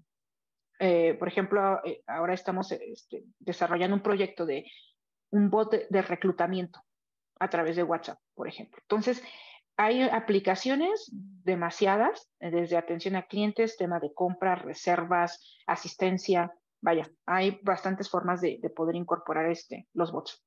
[0.79, 4.65] eh, por ejemplo, eh, ahora estamos este, desarrollando un proyecto de
[5.31, 6.81] un bot de, reclutamiento
[7.39, 8.77] a través de WhatsApp, por ejemplo.
[8.81, 9.21] Entonces,
[9.77, 16.51] hay aplicaciones demasiadas, eh, desde atención a clientes, tema de compras, reservas, asistencia.
[16.81, 20.43] Vaya, hay bastantes formas de, de poder incorporar este, los bots.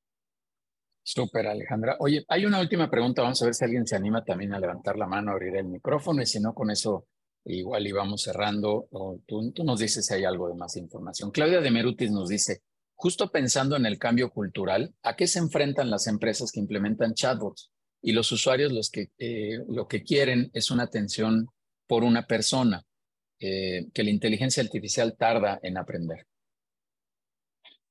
[1.03, 1.97] Súper, Alejandra.
[2.01, 3.23] Oye, hay una última pregunta.
[3.23, 6.23] Vamos a ver si alguien se anima también a levantar la mano, abrir el micrófono
[6.23, 7.07] y si no, con eso
[7.45, 8.87] igual íbamos cerrando.
[8.91, 11.31] O tú, tú, nos dices si hay algo de más información.
[11.31, 12.63] Claudia de Merutis nos dice,
[13.01, 17.73] justo pensando en el cambio cultural, ¿a qué se enfrentan las empresas que implementan chatbots?
[18.03, 21.49] Y los usuarios los que, eh, lo que quieren es una atención
[21.87, 22.85] por una persona,
[23.39, 26.27] eh, que la inteligencia artificial tarda en aprender.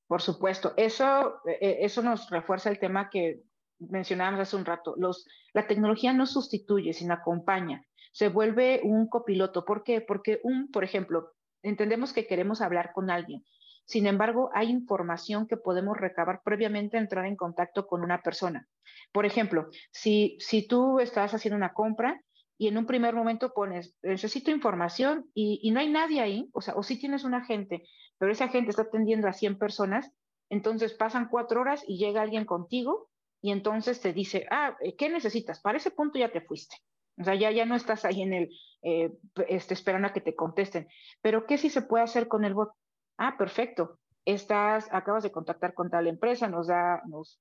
[0.06, 3.42] Por supuesto, eso, e, e, eso nos refuerza el tema que
[3.80, 4.94] mencionábamos hace un rato.
[4.96, 7.84] Los, la tecnología no sustituye, sino acompaña.
[8.12, 9.64] Se vuelve un copiloto.
[9.64, 10.00] ¿Por qué?
[10.00, 11.32] Porque un, por ejemplo,
[11.64, 13.44] entendemos que queremos hablar con alguien.
[13.90, 18.68] Sin embargo, hay información que podemos recabar previamente a entrar en contacto con una persona.
[19.10, 22.22] Por ejemplo, si, si tú estás haciendo una compra
[22.56, 26.60] y en un primer momento pones, necesito información y, y no hay nadie ahí, o
[26.60, 27.82] sea, o si tienes un agente
[28.20, 30.12] pero esa gente está atendiendo a 100 personas,
[30.50, 33.08] entonces pasan cuatro horas y llega alguien contigo
[33.40, 35.60] y entonces te dice, ah, eh, ¿qué necesitas?
[35.60, 36.76] Para ese punto ya te fuiste.
[37.18, 38.50] O sea, ya, ya no estás ahí en el,
[38.82, 39.10] eh,
[39.48, 40.86] este, esperando a que te contesten.
[41.22, 42.72] Pero ¿qué sí se puede hacer con el bot?
[43.20, 43.98] Ah, perfecto.
[44.24, 47.38] Estás, acabas de contactar con tal empresa, nos da, nos,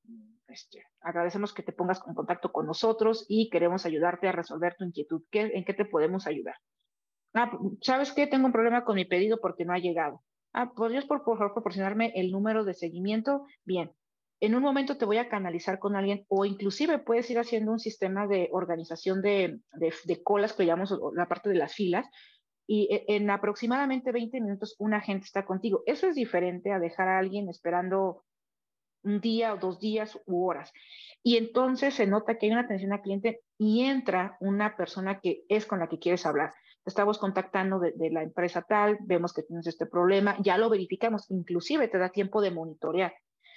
[0.49, 4.84] este, agradecemos que te pongas en contacto con nosotros y queremos ayudarte a resolver tu
[4.84, 5.23] inquietud.
[5.32, 6.55] ¿Qué, ¿En qué te podemos ayudar?
[7.34, 7.49] Ah,
[7.82, 8.27] ¿sabes qué?
[8.27, 10.21] Tengo un problema con mi pedido porque no ha llegado.
[10.51, 13.45] Ah, ¿podrías por, favor proporcionarme el número de seguimiento?
[13.63, 13.89] Bien.
[14.41, 17.80] En un momento te voy a canalizar con alguien o inclusive puedes ir haciendo un
[17.80, 22.05] sistema de organización de, de, colas que llamamos la parte de las filas
[22.70, 25.82] y e, en aproximadamente 20 minutos un agente está contigo.
[25.88, 28.24] Eso es diferente a dejar a alguien esperando
[29.03, 30.72] un día o dos días u horas.
[31.24, 35.43] Y entonces se nota que hay una atención al cliente y entra una persona que
[35.49, 36.53] es con la que quieres hablar
[36.89, 41.88] estamos contactando de, la empresa tal, vemos que tienes este problema, ya lo verificamos, inclusive
[41.88, 43.13] te da tiempo de monitorear.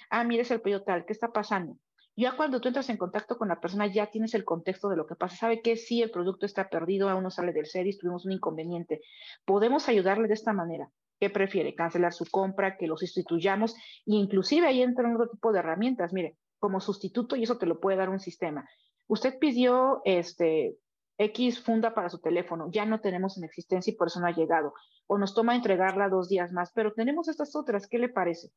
[0.09, 1.77] Ah, mires el pedido tal, ¿qué está pasando?
[2.15, 5.07] Ya cuando tú entras en contacto con la persona, ya tienes el contexto de lo
[5.07, 5.35] que pasa.
[5.35, 9.01] Sabe que si el producto está perdido, aún no sale del service, tuvimos un inconveniente.
[9.45, 10.89] Podemos ayudarle de esta manera.
[11.19, 11.73] ¿Qué prefiere?
[11.73, 13.75] Cancelar su compra, que lo sustituyamos.
[14.05, 16.13] Y inclusive ahí entran otro tipo de herramientas.
[16.13, 18.69] Mire, como sustituto, y eso te lo puede dar un sistema.
[19.07, 20.77] Usted pidió este,
[21.17, 24.35] X funda para su teléfono, ya no tenemos en existencia y por eso no ha
[24.35, 24.73] llegado.
[25.07, 28.49] O nos toma entregarla dos días más, pero tenemos estas otras, ¿qué le parece?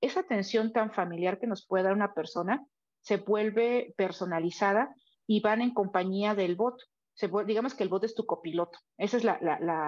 [0.00, 2.66] Esa atención tan familiar que nos puede dar una persona
[3.02, 4.94] se vuelve personalizada
[5.26, 6.80] y van en compañía del bot.
[7.46, 8.78] Digamos que el bot es tu copiloto.
[8.96, 9.38] Esa es la,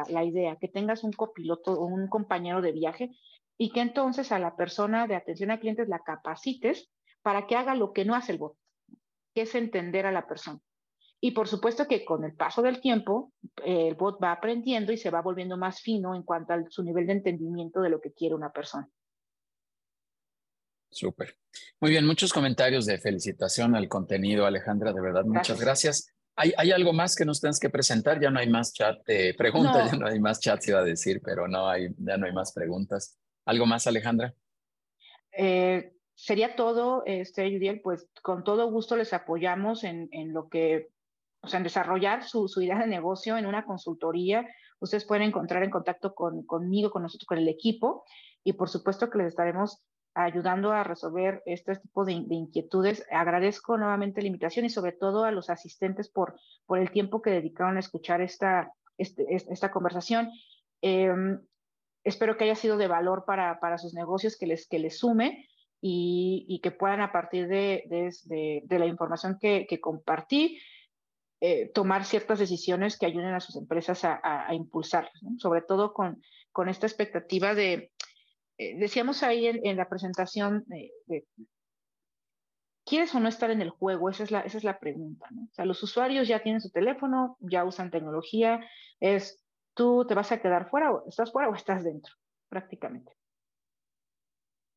[0.08, 3.10] la idea, que tengas un copiloto o un compañero de viaje
[3.56, 6.90] y que entonces a la persona de atención a clientes la capacites
[7.22, 8.56] para que haga lo que no hace el bot,
[9.34, 10.60] que es entender a la persona
[11.20, 13.32] Y por supuesto que con el paso del tiempo,
[13.64, 17.06] el bot va aprendiendo y se va volviendo más fino en cuanto a su nivel
[17.06, 18.88] de entendimiento de lo que quiere una persona.
[20.94, 21.36] Súper.
[21.80, 26.14] Muy bien, muchos comentarios de felicitación al contenido, Alejandra, de verdad, muchas gracias.
[26.36, 28.20] ¿Hay, ¿Hay, algo más que nos tengas que presentar?
[28.20, 30.84] Ya no hay más chat de preguntas, ya no hay más chat, se iba a
[30.84, 33.18] decir, pero no hay, ya no hay más preguntas.
[33.44, 34.34] ¿Algo más, Alejandra?
[35.32, 40.90] Eh, sería todo, este, Judiel, pues con todo gusto les apoyamos en, en lo que,
[41.42, 44.46] o sea, en desarrollar su, su, idea de negocio en una consultoría.
[44.78, 48.04] Ustedes pueden encontrar en contacto con, conmigo, con nosotros, con el equipo,
[48.44, 49.84] y por supuesto que les estaremos
[50.14, 53.04] ayudando a resolver este tipo de, inquietudes.
[53.10, 57.30] Agradezco nuevamente la invitación y sobre todo a los asistentes por, por el tiempo que
[57.30, 60.30] dedicaron a escuchar esta, este, esta conversación.
[60.80, 61.40] Em,
[62.04, 65.48] espero que haya sido de valor para, para sus negocios, que les, que les sume
[65.80, 70.60] y, y que puedan a partir de, de, de la información que, que compartí,
[71.40, 74.48] eh, tomar ciertas decisiones que ayuden a sus empresas a, a,
[75.36, 77.90] sobre todo con, con esta expectativa de,
[78.58, 80.64] eh, decíamos ahí en, la presentación
[82.84, 84.10] ¿quieres o no estar en el juego?
[84.10, 85.44] Esa es la, esa es la pregunta, ¿no?
[85.44, 88.60] O sea, los usuarios ya tienen su teléfono, ya usan tecnología,
[89.00, 89.42] es
[89.74, 92.14] tú te vas a quedar fuera, o estás fuera o estás dentro,
[92.48, 93.12] prácticamente.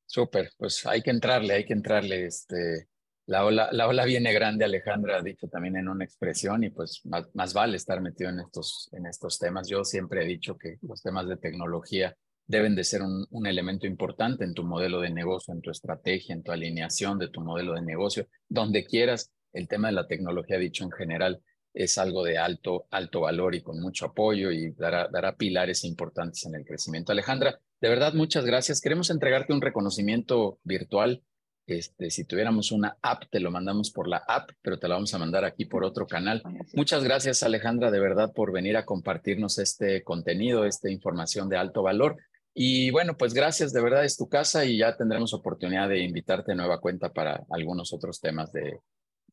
[0.05, 2.25] Súper, pues hay que entrarle, hay que entrarle.
[2.25, 2.87] Este,
[3.25, 7.01] la, ola, la ola viene grande, Alejandra ha dicho también en una expresión, y pues
[7.05, 9.67] más, más vale estar metido en estos, en estos temas.
[9.67, 12.15] Yo siempre he dicho que los temas de tecnología
[12.47, 16.33] deben de ser un, un, elemento importante en tu modelo de negocio, en tu estrategia,
[16.33, 19.31] en tu alineación de tu modelo de negocio, donde quieras.
[19.53, 21.41] El tema de la tecnología, dicho en general,
[21.77, 26.45] es algo de alto, alto valor y con mucho apoyo y dará, dará pilares importantes
[26.45, 27.11] en el crecimiento.
[27.11, 28.81] Alejandra, de verdad, muchas gracias.
[28.81, 31.23] Queremos entregarte un reconocimiento virtual.
[31.67, 35.13] Este, si tuviéramos una app, te lo mandamos por la app, pero te la vamos
[35.13, 36.41] a mandar aquí por otro canal.
[36.73, 41.83] Muchas gracias, Alejandra, de verdad, por venir a compartirnos este contenido, esta información de alto
[41.83, 42.17] valor.
[42.59, 46.53] Y bueno, pues gracias, de verdad es tu casa y ya tendremos oportunidad de invitarte
[46.53, 48.79] a nueva cuenta para algunos otros temas de,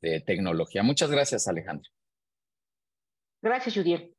[0.02, 0.82] de tecnología.
[0.82, 1.88] Muchas gracias, Alejandra.
[3.40, 4.14] Gracias, Judiel.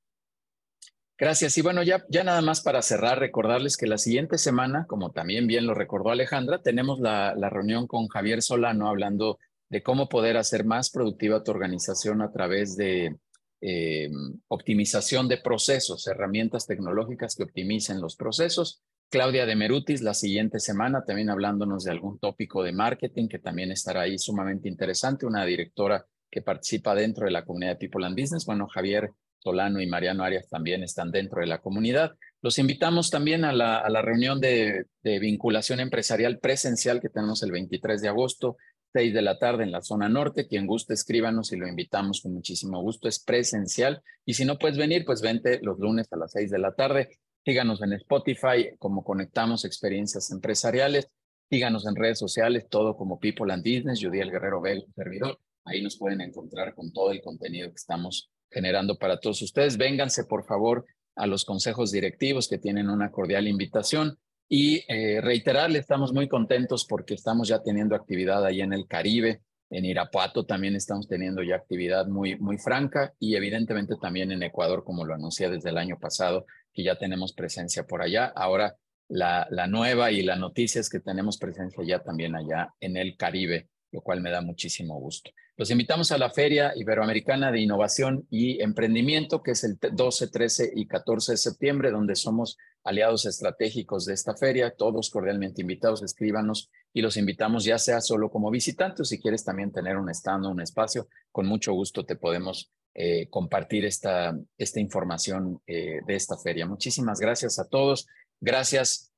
[1.19, 1.55] Gracias.
[1.55, 5.45] Y bueno, ya, ya nada más para cerrar, recordarles que la siguiente semana, como también
[5.45, 9.37] bien lo recordó Alejandra, tenemos la, la reunión con Javier Solano hablando
[9.69, 13.15] de cómo poder hacer más productiva tu organización a través de
[13.61, 14.09] eh,
[14.47, 18.81] optimización de procesos, herramientas tecnológicas que optimicen los procesos.
[19.15, 23.71] Claudia de Merutis la siguiente semana también hablándonos de algún tópico de marketing que también
[23.71, 28.19] estará ahí sumamente interesante, una directora que participa dentro de la comunidad de People and
[28.19, 28.45] Business.
[28.45, 32.17] Bueno, Javier Solano y Mariano Arias también están dentro de la comunidad.
[32.41, 37.41] Los invitamos también a la, a la reunión de, de, vinculación empresarial presencial que tenemos
[37.41, 38.57] el 23 de agosto,
[38.91, 40.45] 6 de la tarde en la zona norte.
[40.45, 43.07] Quien guste, escríbanos y lo invitamos con muchísimo gusto.
[43.07, 44.03] Es presencial.
[44.25, 47.17] Y si no puedes venir, pues vente los lunes a las 6 de la tarde.
[47.45, 51.11] Síganos en Spotify como Conectamos Experiencias Empresariales.
[51.47, 55.39] Síganos en redes sociales, todo como People and Business, Judiel Guerrero Bell, servidor.
[55.63, 59.77] Ahí nos pueden encontrar con todo el contenido que estamos generando para todos ustedes.
[59.77, 64.17] Vénganse, por favor, a los consejos directivos que tienen una cordial invitación.
[64.49, 69.41] Y eh, reiterarle, estamos muy contentos porque estamos ya teniendo actividad ahí en el Caribe.
[69.69, 74.83] En Irapuato también estamos teniendo ya actividad muy, muy franca y evidentemente también en Ecuador,
[74.83, 76.45] como lo anuncié desde el año pasado,
[76.75, 78.25] que ya tenemos presencia por allá.
[78.35, 78.75] Ahora
[79.07, 83.15] la, la nueva y la noticia es que tenemos presencia ya también allá en el
[83.17, 85.31] Caribe, lo cual me da muchísimo gusto.
[85.57, 90.73] Los invitamos a la Feria Iberoamericana de Innovación y Emprendimiento, que es el 12, 13
[90.75, 94.75] y 14 de septiembre, donde somos aliados estratégicos de esta feria.
[94.75, 99.45] Todos cordialmente invitados, escríbanos y los invitamos ya sea solo como visitante o si quieres
[99.45, 104.37] también tener un stand o un espacio, con mucho gusto te podemos eh, compartir esta,
[104.57, 106.65] esta información eh, de esta feria.
[106.65, 108.07] Muchísimas gracias a todos.
[108.39, 109.11] Gracias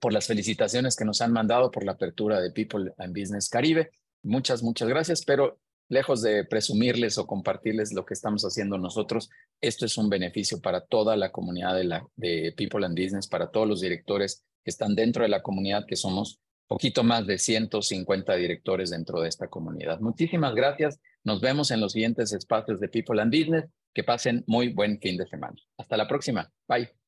[0.00, 3.90] por las felicitaciones que nos han mandado por la apertura de People and Business Caribe.
[4.22, 9.30] Muchas, muchas gracias, pero lejos de presumirles o compartirles lo que estamos haciendo nosotros,
[9.60, 13.50] esto es un beneficio para toda la comunidad de, la, de People and Business, para
[13.50, 16.38] todos los directores que están dentro de la comunidad, que somos
[16.72, 20.00] poquito más de 150 directores dentro de esta comunidad.
[20.00, 20.98] Muchísimas gracias.
[21.22, 23.66] Nos vemos en los siguientes espacios de People and Business.
[23.94, 25.54] Que pasen muy buen fin de semana.
[25.76, 26.50] Hasta la próxima.
[26.66, 27.01] Bye.